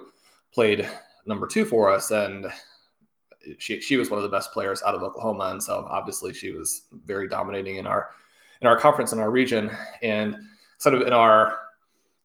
played 0.53 0.89
number 1.25 1.47
two 1.47 1.65
for 1.65 1.89
us, 1.89 2.11
and 2.11 2.47
she 3.57 3.79
she 3.79 3.97
was 3.97 4.09
one 4.09 4.17
of 4.17 4.23
the 4.23 4.35
best 4.35 4.51
players 4.51 4.81
out 4.83 4.95
of 4.95 5.03
Oklahoma, 5.03 5.45
and 5.45 5.61
so 5.61 5.87
obviously 5.89 6.33
she 6.33 6.51
was 6.51 6.83
very 7.05 7.27
dominating 7.27 7.77
in 7.77 7.87
our 7.87 8.09
in 8.61 8.67
our 8.67 8.77
conference 8.77 9.13
in 9.13 9.19
our 9.19 9.31
region, 9.31 9.71
and 10.01 10.35
sort 10.77 10.95
of 10.95 11.01
in 11.01 11.13
our 11.13 11.57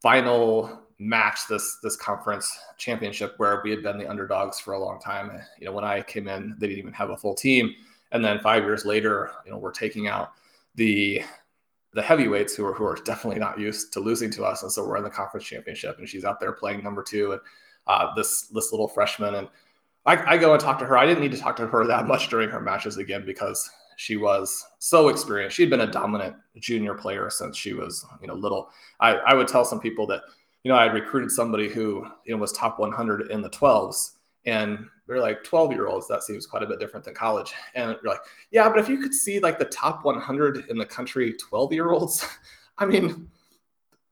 final 0.01 0.79
match 0.99 1.47
this 1.49 1.77
this 1.81 1.95
conference 1.95 2.59
championship 2.77 3.33
where 3.37 3.61
we 3.63 3.71
had 3.71 3.81
been 3.81 3.97
the 3.97 4.09
underdogs 4.09 4.59
for 4.59 4.73
a 4.73 4.79
long 4.79 4.99
time. 4.99 5.31
You 5.59 5.65
know, 5.65 5.71
when 5.71 5.83
I 5.83 6.01
came 6.01 6.27
in, 6.27 6.55
they 6.59 6.67
didn't 6.67 6.79
even 6.79 6.93
have 6.93 7.09
a 7.09 7.17
full 7.17 7.35
team 7.35 7.73
and 8.11 8.23
then 8.23 8.39
five 8.39 8.63
years 8.63 8.85
later, 8.85 9.31
you 9.45 9.51
know, 9.51 9.57
we're 9.57 9.71
taking 9.71 10.07
out 10.07 10.33
the 10.75 11.21
the 11.93 12.01
heavyweights 12.01 12.55
who 12.55 12.65
are 12.65 12.73
who 12.73 12.85
are 12.85 12.95
definitely 12.95 13.39
not 13.39 13.59
used 13.59 13.91
to 13.93 13.99
losing 13.99 14.31
to 14.31 14.43
us, 14.43 14.63
and 14.63 14.71
so 14.71 14.87
we're 14.87 14.97
in 14.97 15.03
the 15.03 15.09
conference 15.09 15.45
championship, 15.45 15.97
and 15.97 16.07
she's 16.07 16.25
out 16.25 16.39
there 16.39 16.53
playing 16.53 16.83
number 16.83 17.03
two, 17.03 17.33
and 17.33 17.41
uh, 17.87 18.13
this 18.15 18.47
this 18.47 18.71
little 18.71 18.87
freshman, 18.87 19.35
and 19.35 19.47
I, 20.05 20.33
I 20.33 20.37
go 20.37 20.53
and 20.53 20.61
talk 20.61 20.79
to 20.79 20.85
her. 20.85 20.97
I 20.97 21.05
didn't 21.05 21.21
need 21.21 21.31
to 21.33 21.37
talk 21.37 21.55
to 21.57 21.67
her 21.67 21.85
that 21.87 22.07
much 22.07 22.29
during 22.29 22.49
her 22.49 22.61
matches 22.61 22.97
again 22.97 23.25
because 23.25 23.69
she 23.97 24.15
was 24.15 24.65
so 24.79 25.09
experienced. 25.09 25.55
She'd 25.55 25.69
been 25.69 25.81
a 25.81 25.91
dominant 25.91 26.35
junior 26.59 26.95
player 26.95 27.29
since 27.29 27.57
she 27.57 27.73
was 27.73 28.05
you 28.21 28.27
know 28.27 28.35
little. 28.35 28.69
I, 28.99 29.15
I 29.15 29.33
would 29.33 29.47
tell 29.47 29.65
some 29.65 29.79
people 29.79 30.07
that 30.07 30.21
you 30.63 30.71
know 30.71 30.77
I 30.77 30.83
had 30.83 30.93
recruited 30.93 31.31
somebody 31.31 31.67
who 31.67 32.05
you 32.25 32.33
know 32.33 32.41
was 32.41 32.51
top 32.51 32.79
100 32.79 33.31
in 33.31 33.41
the 33.41 33.49
12s, 33.49 34.11
and 34.45 34.85
they're 35.11 35.19
like 35.19 35.43
12 35.43 35.73
year 35.73 35.87
olds 35.87 36.07
that 36.07 36.23
seems 36.23 36.47
quite 36.47 36.63
a 36.63 36.65
bit 36.65 36.79
different 36.79 37.03
than 37.03 37.13
college. 37.13 37.53
And 37.75 37.97
you're 38.01 38.13
like 38.13 38.21
yeah 38.51 38.69
but 38.69 38.79
if 38.79 38.87
you 38.87 38.97
could 38.99 39.13
see 39.13 39.39
like 39.39 39.59
the 39.59 39.65
top 39.65 40.05
100 40.05 40.69
in 40.69 40.77
the 40.77 40.85
country 40.85 41.33
12 41.33 41.73
year 41.73 41.91
olds 41.91 42.25
i 42.77 42.85
mean 42.85 43.29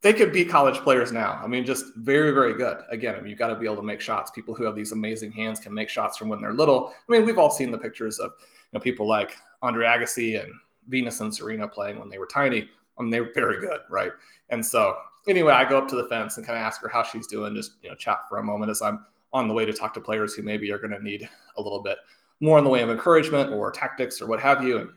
they 0.02 0.14
could 0.14 0.32
be 0.32 0.46
college 0.46 0.78
players 0.78 1.12
now. 1.12 1.40
I 1.44 1.48
mean 1.48 1.66
just 1.66 1.96
very 1.96 2.32
very 2.32 2.54
good. 2.54 2.78
Again 2.90 3.16
I 3.16 3.20
mean, 3.20 3.30
you've 3.30 3.40
got 3.40 3.48
to 3.48 3.56
be 3.56 3.66
able 3.66 3.78
to 3.78 3.82
make 3.82 4.02
shots. 4.02 4.32
People 4.32 4.54
who 4.54 4.64
have 4.64 4.76
these 4.76 4.92
amazing 4.92 5.32
hands 5.32 5.60
can 5.60 5.74
make 5.74 5.90
shots 5.90 6.18
from 6.18 6.30
when 6.30 6.42
they're 6.42 6.54
little. 6.54 6.94
I 7.08 7.12
mean 7.12 7.26
we've 7.26 7.38
all 7.38 7.52
seen 7.52 7.72
the 7.72 7.78
pictures 7.78 8.20
of 8.20 8.32
you 8.40 8.48
know 8.74 8.80
people 8.82 9.08
like 9.08 9.38
andre 9.62 9.86
agassi 9.86 10.42
and 10.42 10.52
venus 10.88 11.22
and 11.22 11.34
serena 11.34 11.68
playing 11.68 12.00
when 12.00 12.10
they 12.10 12.18
were 12.18 12.28
tiny. 12.28 12.70
I 12.98 13.02
mean, 13.02 13.12
they 13.12 13.22
were 13.22 13.32
very 13.34 13.62
good 13.62 13.80
right? 13.90 14.12
And 14.50 14.66
so 14.66 14.98
anyway 15.28 15.54
i 15.54 15.68
go 15.68 15.78
up 15.78 15.88
to 15.88 15.96
the 15.96 16.08
fence 16.08 16.38
and 16.38 16.46
kind 16.46 16.58
of 16.58 16.64
ask 16.64 16.82
her 16.82 16.88
how 16.88 17.04
she's 17.04 17.28
doing 17.28 17.54
just 17.56 17.74
you 17.84 17.90
know 17.90 17.96
chat 17.96 18.20
for 18.30 18.38
a 18.38 18.44
moment 18.44 18.72
as 18.72 18.82
i'm 18.82 19.06
on 19.34 19.48
the 19.48 19.54
way 19.54 19.65
to 19.65 19.74
talk 19.74 19.94
to 19.94 20.02
players 20.02 20.34
who 20.34 20.42
maybe 20.42 20.72
are 20.72 20.80
going 20.80 20.92
to 20.92 21.04
need 21.04 21.28
a 21.58 21.62
little 21.62 21.82
bit 21.82 21.98
more 22.39 22.58
in 22.58 22.63
the 22.63 22.70
way 22.70 22.82
of 22.82 22.89
encouragement 22.89 23.52
or 23.52 23.72
tactics 23.72 24.22
or 24.22 24.28
what 24.28 24.39
have 24.39 24.63
you. 24.63 24.80
And 24.80 24.89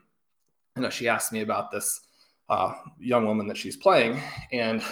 you 0.76 0.82
know, 0.82 0.90
she 0.90 1.08
asked 1.08 1.32
me 1.32 1.40
about 1.40 1.70
this 1.70 2.00
uh, 2.48 2.74
young 2.98 3.26
woman 3.26 3.46
that 3.48 3.56
she's 3.56 3.76
playing, 3.76 4.20
and 4.52 4.82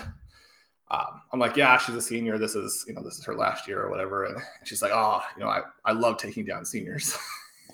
um, 0.90 1.22
I'm 1.33 1.38
like, 1.38 1.57
yeah, 1.57 1.79
she's 1.79 1.94
a 1.94 2.03
senior. 2.03 2.38
This 2.38 2.55
is 2.55 2.85
you 2.87 2.94
know 2.94 3.03
this 3.03 3.18
is 3.18 3.24
her 3.24 3.35
last 3.35 3.68
year 3.68 3.81
or 3.81 3.90
whatever. 3.90 4.24
And 4.24 4.42
she's 4.64 4.83
like, 4.83 4.92
oh, 4.92 5.20
you 5.37 5.44
know, 5.44 5.48
I 5.48 5.61
I 5.85 5.92
love 5.92 6.18
taking 6.18 6.44
down 6.44 6.64
seniors. 6.64 7.16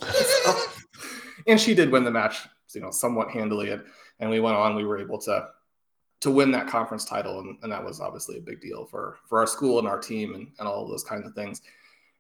and 1.46 1.60
she 1.60 1.74
did 1.74 1.90
win 1.90 2.04
the 2.04 2.10
match, 2.10 2.46
you 2.74 2.80
know, 2.80 2.90
somewhat 2.90 3.30
handily, 3.30 3.70
and 3.70 3.82
and 4.20 4.30
we 4.30 4.40
went 4.40 4.56
on. 4.56 4.76
We 4.76 4.84
were 4.84 4.98
able 4.98 5.18
to 5.22 5.48
to 6.26 6.30
win 6.32 6.50
that 6.50 6.66
conference 6.66 7.04
title 7.04 7.38
and, 7.38 7.56
and, 7.62 7.70
that 7.70 7.84
was 7.84 8.00
obviously 8.00 8.36
a 8.36 8.40
big 8.40 8.60
deal 8.60 8.84
for 8.84 9.18
for 9.28 9.38
our 9.38 9.46
school 9.46 9.78
and 9.78 9.86
our 9.86 10.00
team 10.00 10.34
and, 10.34 10.48
and 10.58 10.66
all 10.66 10.88
those 10.88 11.04
kinds 11.04 11.24
of 11.24 11.32
things. 11.34 11.62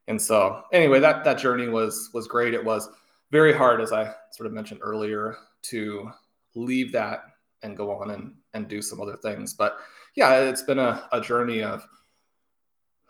And 0.06 0.22
so 0.22 0.62
anyway 0.72 1.00
that 1.00 1.24
that 1.24 1.38
journey 1.38 1.68
was 1.68 2.10
was 2.14 2.28
great. 2.28 2.54
It 2.54 2.64
was 2.64 2.88
very 3.32 3.52
hard 3.52 3.80
as 3.80 3.92
i 3.92 4.14
sort 4.30 4.46
of 4.46 4.52
mentioned 4.52 4.78
earlier 4.80 5.38
to 5.62 6.08
leave 6.54 6.92
that 6.92 7.24
and 7.62 7.76
go 7.76 7.90
on 7.90 8.12
and 8.12 8.32
and 8.54 8.68
do 8.68 8.80
some 8.80 9.00
other 9.00 9.16
things. 9.16 9.54
But 9.54 9.78
yeah 10.14 10.38
it's 10.38 10.62
been 10.62 10.78
a, 10.78 11.08
a 11.10 11.20
journey 11.20 11.64
of 11.64 11.84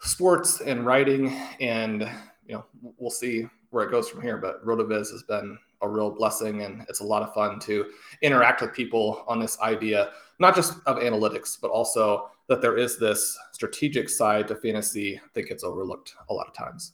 sports 0.00 0.62
and 0.62 0.86
writing 0.86 1.28
and 1.60 2.10
you 2.46 2.54
know 2.54 2.64
we'll 2.96 3.10
see 3.10 3.46
where 3.68 3.84
it 3.84 3.90
goes 3.90 4.08
from 4.08 4.22
here. 4.22 4.38
But 4.38 4.64
rotoviz 4.64 5.10
has 5.10 5.24
been 5.24 5.58
a 5.86 5.90
real 5.90 6.10
blessing 6.10 6.62
and 6.62 6.84
it's 6.88 7.00
a 7.00 7.04
lot 7.04 7.22
of 7.22 7.32
fun 7.32 7.58
to 7.60 7.86
interact 8.22 8.60
with 8.60 8.72
people 8.72 9.24
on 9.26 9.40
this 9.40 9.58
idea 9.60 10.10
not 10.38 10.54
just 10.54 10.74
of 10.86 10.96
analytics 10.98 11.58
but 11.60 11.70
also 11.70 12.28
that 12.48 12.60
there 12.60 12.76
is 12.76 12.98
this 12.98 13.36
strategic 13.52 14.08
side 14.08 14.46
to 14.48 14.54
fantasy 14.54 15.20
that 15.34 15.48
gets 15.48 15.64
overlooked 15.64 16.14
a 16.28 16.34
lot 16.34 16.46
of 16.46 16.54
times. 16.54 16.92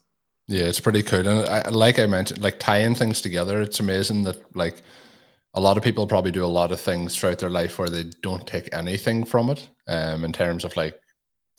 Yeah 0.48 0.64
it's 0.64 0.80
pretty 0.80 1.02
cool. 1.02 1.26
And 1.26 1.48
I, 1.48 1.68
like 1.68 1.98
i 1.98 2.06
mentioned 2.06 2.42
like 2.42 2.58
tying 2.58 2.94
things 2.94 3.20
together 3.20 3.62
it's 3.62 3.80
amazing 3.80 4.24
that 4.24 4.56
like 4.56 4.82
a 5.54 5.60
lot 5.60 5.76
of 5.76 5.82
people 5.82 6.06
probably 6.06 6.30
do 6.30 6.44
a 6.44 6.46
lot 6.46 6.72
of 6.72 6.80
things 6.80 7.16
throughout 7.16 7.38
their 7.38 7.50
life 7.50 7.78
where 7.78 7.90
they 7.90 8.04
don't 8.22 8.46
take 8.46 8.68
anything 8.74 9.24
from 9.24 9.50
it 9.50 9.68
um 9.88 10.24
in 10.24 10.32
terms 10.32 10.64
of 10.64 10.76
like 10.76 10.98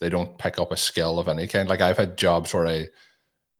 they 0.00 0.08
don't 0.08 0.36
pick 0.38 0.58
up 0.58 0.72
a 0.72 0.76
skill 0.76 1.18
of 1.18 1.28
any 1.28 1.46
kind. 1.46 1.68
Like 1.68 1.80
i've 1.80 1.96
had 1.96 2.16
jobs 2.16 2.52
where 2.52 2.66
i 2.66 2.86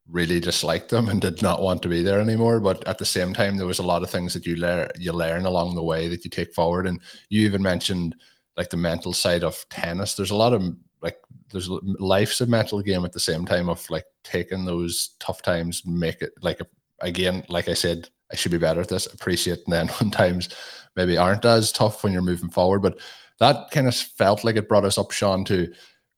really 0.08 0.38
disliked 0.38 0.90
them 0.90 1.08
and 1.08 1.20
did 1.20 1.40
not 1.40 1.62
want 1.62 1.82
to 1.82 1.88
be 1.88 2.02
there 2.02 2.20
anymore. 2.20 2.60
But 2.60 2.86
at 2.86 2.98
the 2.98 3.04
same 3.04 3.32
time, 3.32 3.56
there 3.56 3.66
was 3.66 3.78
a 3.78 3.84
lot 3.84 4.02
of 4.02 4.10
things 4.10 4.34
that 4.34 4.46
you 4.46 4.56
learn 4.56 4.88
you 4.98 5.12
learn 5.12 5.46
along 5.46 5.74
the 5.74 5.82
way 5.82 6.08
that 6.08 6.24
you 6.24 6.30
take 6.30 6.52
forward. 6.52 6.86
And 6.86 7.00
you 7.30 7.42
even 7.42 7.62
mentioned 7.62 8.14
like 8.56 8.70
the 8.70 8.76
mental 8.76 9.12
side 9.12 9.42
of 9.44 9.64
tennis. 9.70 10.14
There's 10.14 10.30
a 10.30 10.36
lot 10.36 10.52
of 10.52 10.62
like 11.00 11.18
there's 11.50 11.68
life's 11.68 12.40
a 12.40 12.46
mental 12.46 12.82
game 12.82 13.04
at 13.04 13.12
the 13.12 13.20
same 13.20 13.44
time 13.44 13.68
of 13.68 13.88
like 13.90 14.04
taking 14.22 14.64
those 14.64 15.10
tough 15.20 15.42
times, 15.42 15.84
make 15.86 16.22
it 16.22 16.32
like 16.42 16.60
again, 17.00 17.44
like 17.48 17.68
I 17.68 17.74
said, 17.74 18.08
I 18.32 18.36
should 18.36 18.52
be 18.52 18.58
better 18.58 18.80
at 18.80 18.88
this. 18.88 19.06
Appreciate 19.06 19.60
and 19.64 19.72
then 19.72 19.88
sometimes 19.98 20.48
maybe 20.96 21.16
aren't 21.16 21.44
as 21.44 21.72
tough 21.72 22.04
when 22.04 22.12
you're 22.12 22.22
moving 22.22 22.50
forward. 22.50 22.80
But 22.82 22.98
that 23.40 23.70
kind 23.70 23.88
of 23.88 23.94
felt 23.94 24.44
like 24.44 24.56
it 24.56 24.68
brought 24.68 24.84
us 24.84 24.98
up, 24.98 25.10
Sean, 25.10 25.44
to 25.46 25.72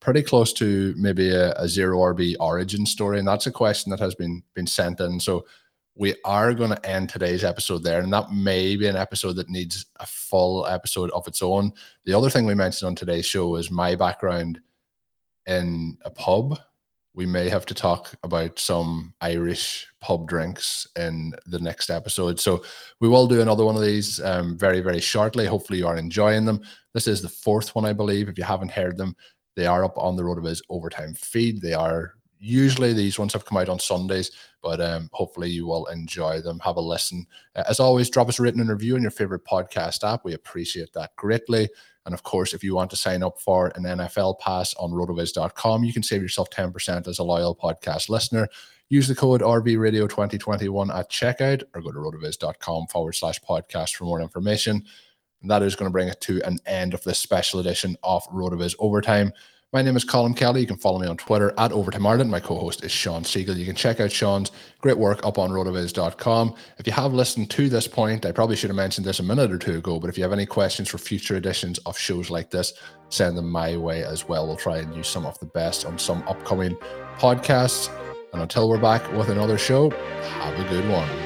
pretty 0.07 0.23
close 0.23 0.53
to 0.53 0.95
maybe 0.97 1.31
a, 1.31 1.53
a 1.55 1.69
zero 1.69 1.99
RB 1.99 2.37
origin 2.38 2.87
story, 2.87 3.19
and 3.19 3.27
that's 3.27 3.49
a 3.49 3.51
question 3.51 3.90
that 3.90 3.99
has 3.99 4.14
been 4.14 4.40
been 4.55 4.66
sent 4.66 5.01
in. 5.01 5.19
So, 5.19 5.45
we 5.97 6.14
are 6.25 6.55
going 6.55 6.71
to 6.71 6.88
end 6.88 7.09
today's 7.09 7.42
episode 7.42 7.83
there, 7.83 8.01
and 8.01 8.12
that 8.12 8.31
may 8.31 8.77
be 8.77 8.87
an 8.87 8.95
episode 8.95 9.33
that 9.33 9.51
needs 9.51 9.85
a 9.97 10.07
full 10.07 10.64
episode 10.66 11.11
of 11.11 11.27
its 11.27 11.42
own. 11.42 11.73
The 12.05 12.14
other 12.14 12.31
thing 12.31 12.47
we 12.47 12.55
mentioned 12.55 12.87
on 12.87 12.95
today's 12.95 13.27
show 13.27 13.57
is 13.57 13.69
my 13.69 13.97
background 13.97 14.61
in 15.47 15.99
a 16.05 16.11
pub. 16.11 16.57
We 17.14 17.27
may 17.27 17.49
have 17.49 17.66
to 17.66 17.75
talk 17.75 18.14
about 18.23 18.61
some 18.61 19.12
Irish 19.21 19.88
pub 20.01 20.29
drinks 20.29 20.87
in 20.97 21.33
the 21.47 21.59
next 21.59 21.90
episode. 21.90 22.38
So 22.38 22.62
we 23.01 23.09
will 23.09 23.27
do 23.27 23.40
another 23.40 23.64
one 23.64 23.75
of 23.75 23.83
these 23.83 24.21
um, 24.21 24.57
very, 24.57 24.83
very 24.83 25.01
shortly. 25.01 25.47
Hopefully, 25.47 25.81
you 25.81 25.88
are 25.88 25.97
enjoying 25.97 26.45
them. 26.45 26.61
This 26.95 27.09
is 27.09 27.23
the 27.23 27.29
fourth 27.29 27.75
one, 27.75 27.87
I 27.87 27.95
believe. 27.95 28.29
If 28.29 28.38
you 28.38 28.45
haven't 28.45 28.71
heard 28.71 28.99
them, 28.99 29.16
they 29.57 29.66
are 29.66 29.85
up 29.85 29.99
on 29.99 30.14
the 30.16 30.23
RotoViz 30.23 30.62
overtime 30.69 31.14
feed. 31.14 31.61
They 31.61 31.73
are 31.73 32.14
usually 32.38 32.92
these 32.92 33.19
ones 33.19 33.33
have 33.33 33.45
come 33.45 33.59
out 33.59 33.69
on 33.69 33.79
Sundays, 33.79 34.31
but 34.62 34.81
um, 34.81 35.09
hopefully 35.12 35.51
you 35.51 35.66
will 35.66 35.87
enjoy 35.87 36.40
them. 36.40 36.61
Have 36.61 36.77
a 36.77 36.81
listen. 36.81 37.27
Uh, 37.57 37.64
as 37.69 37.81
always, 37.81 38.11
drop 38.11 38.29
us 38.29 38.38
a 38.38 38.42
written 38.42 38.66
review 38.66 38.95
on 38.95 39.03
your 39.03 39.11
favorite 39.11 39.45
podcast 39.45 40.05
app. 40.05 40.25
We 40.25 40.35
appreciate 40.35 40.92
that 40.92 41.16
greatly. 41.16 41.69
And 42.05 42.14
of 42.14 42.23
course, 42.23 42.55
if 42.55 42.62
you 42.62 42.75
want 42.75 42.90
to 42.90 42.97
sign 42.97 43.23
up 43.23 43.40
for 43.40 43.73
an 43.75 43.83
NFL 43.83 44.38
pass 44.38 44.75
on 44.75 44.92
rotoviz.com, 44.92 45.85
you 45.85 45.92
can 45.92 46.05
save 46.05 46.23
yourself 46.23 46.51
10% 46.51 47.09
as 47.09 47.19
a 47.19 47.25
loyal 47.25 47.57
podcast 47.57 48.09
listener. 48.09 48.49
Use 48.88 49.09
the 49.09 49.16
code 49.16 49.40
RVRadio2021 49.40 50.97
at 50.97 51.11
checkout 51.11 51.64
or 51.75 51.81
go 51.81 51.90
to 51.90 51.99
rotoviz.com 51.99 52.87
forward 52.87 53.14
slash 53.14 53.40
podcast 53.40 53.97
for 53.97 54.05
more 54.05 54.21
information. 54.21 54.85
That 55.49 55.63
is 55.63 55.77
going 55.77 55.89
to 55.89 55.93
bring 55.93 56.09
it 56.09 56.21
to 56.23 56.41
an 56.43 56.59
end 56.67 56.95
of 56.95 57.03
this 57.05 57.19
special 57.19 57.61
edition 57.61 57.97
of 58.03 58.27
Rotoviz 58.29 58.75
Overtime. 58.79 59.33
My 59.73 59.83
name 59.83 59.97
is 59.97 60.05
Colm 60.05 60.35
Kelly. 60.35 60.61
You 60.61 60.67
can 60.67 60.77
follow 60.77 60.99
me 60.99 61.07
on 61.07 61.17
Twitter 61.17 61.53
at 61.59 61.73
Overtime 61.73 62.07
Ireland. 62.07 62.31
My 62.31 62.41
co-host 62.41 62.85
is 62.85 62.93
Shawn 62.93 63.25
Siegele. 63.25 63.57
You 63.57 63.67
can 63.67 63.75
check 63.75 64.01
out 64.01 64.13
Shawn's 64.13 64.53
great 64.81 64.97
work 64.97 65.21
up 65.27 65.39
on 65.39 65.51
rotoviz.com. 65.51 66.55
If 66.79 66.87
you 66.87 66.93
have 66.93 67.13
listened 67.13 67.51
to 67.51 67.69
this 67.69 67.89
point, 67.89 68.25
I 68.25 68.33
probably 68.33 68.57
should 68.57 68.71
have 68.71 68.77
mentioned 68.77 69.07
this 69.07 69.19
a 69.19 69.25
minute 69.25 69.53
or 69.53 69.59
two 69.59 69.79
ago, 69.79 69.99
but 69.99 70.09
if 70.09 70.17
you 70.17 70.23
have 70.23 70.33
any 70.33 70.47
questions 70.47 70.89
for 70.89 70.99
future 70.99 71.37
editions 71.37 71.79
of 71.79 71.99
shows 71.99 72.31
like 72.31 72.51
this, 72.51 72.75
send 73.09 73.37
them 73.37 73.51
my 73.51 73.77
way 73.77 74.05
as 74.05 74.29
well. 74.29 74.47
We'll 74.47 74.57
try 74.57 74.79
and 74.79 74.95
use 74.95 75.09
some 75.09 75.27
of 75.27 75.39
the 75.41 75.47
best 75.47 75.85
on 75.85 75.99
some 75.99 76.23
upcoming 76.29 76.77
podcasts. 77.19 77.91
And 78.33 78.43
until 78.43 78.69
we're 78.69 78.79
back 78.79 79.13
with 79.13 79.31
another 79.31 79.59
show, 79.59 79.91
have 79.91 80.59
a 80.59 80.69
good 80.71 80.89
one. 80.89 81.26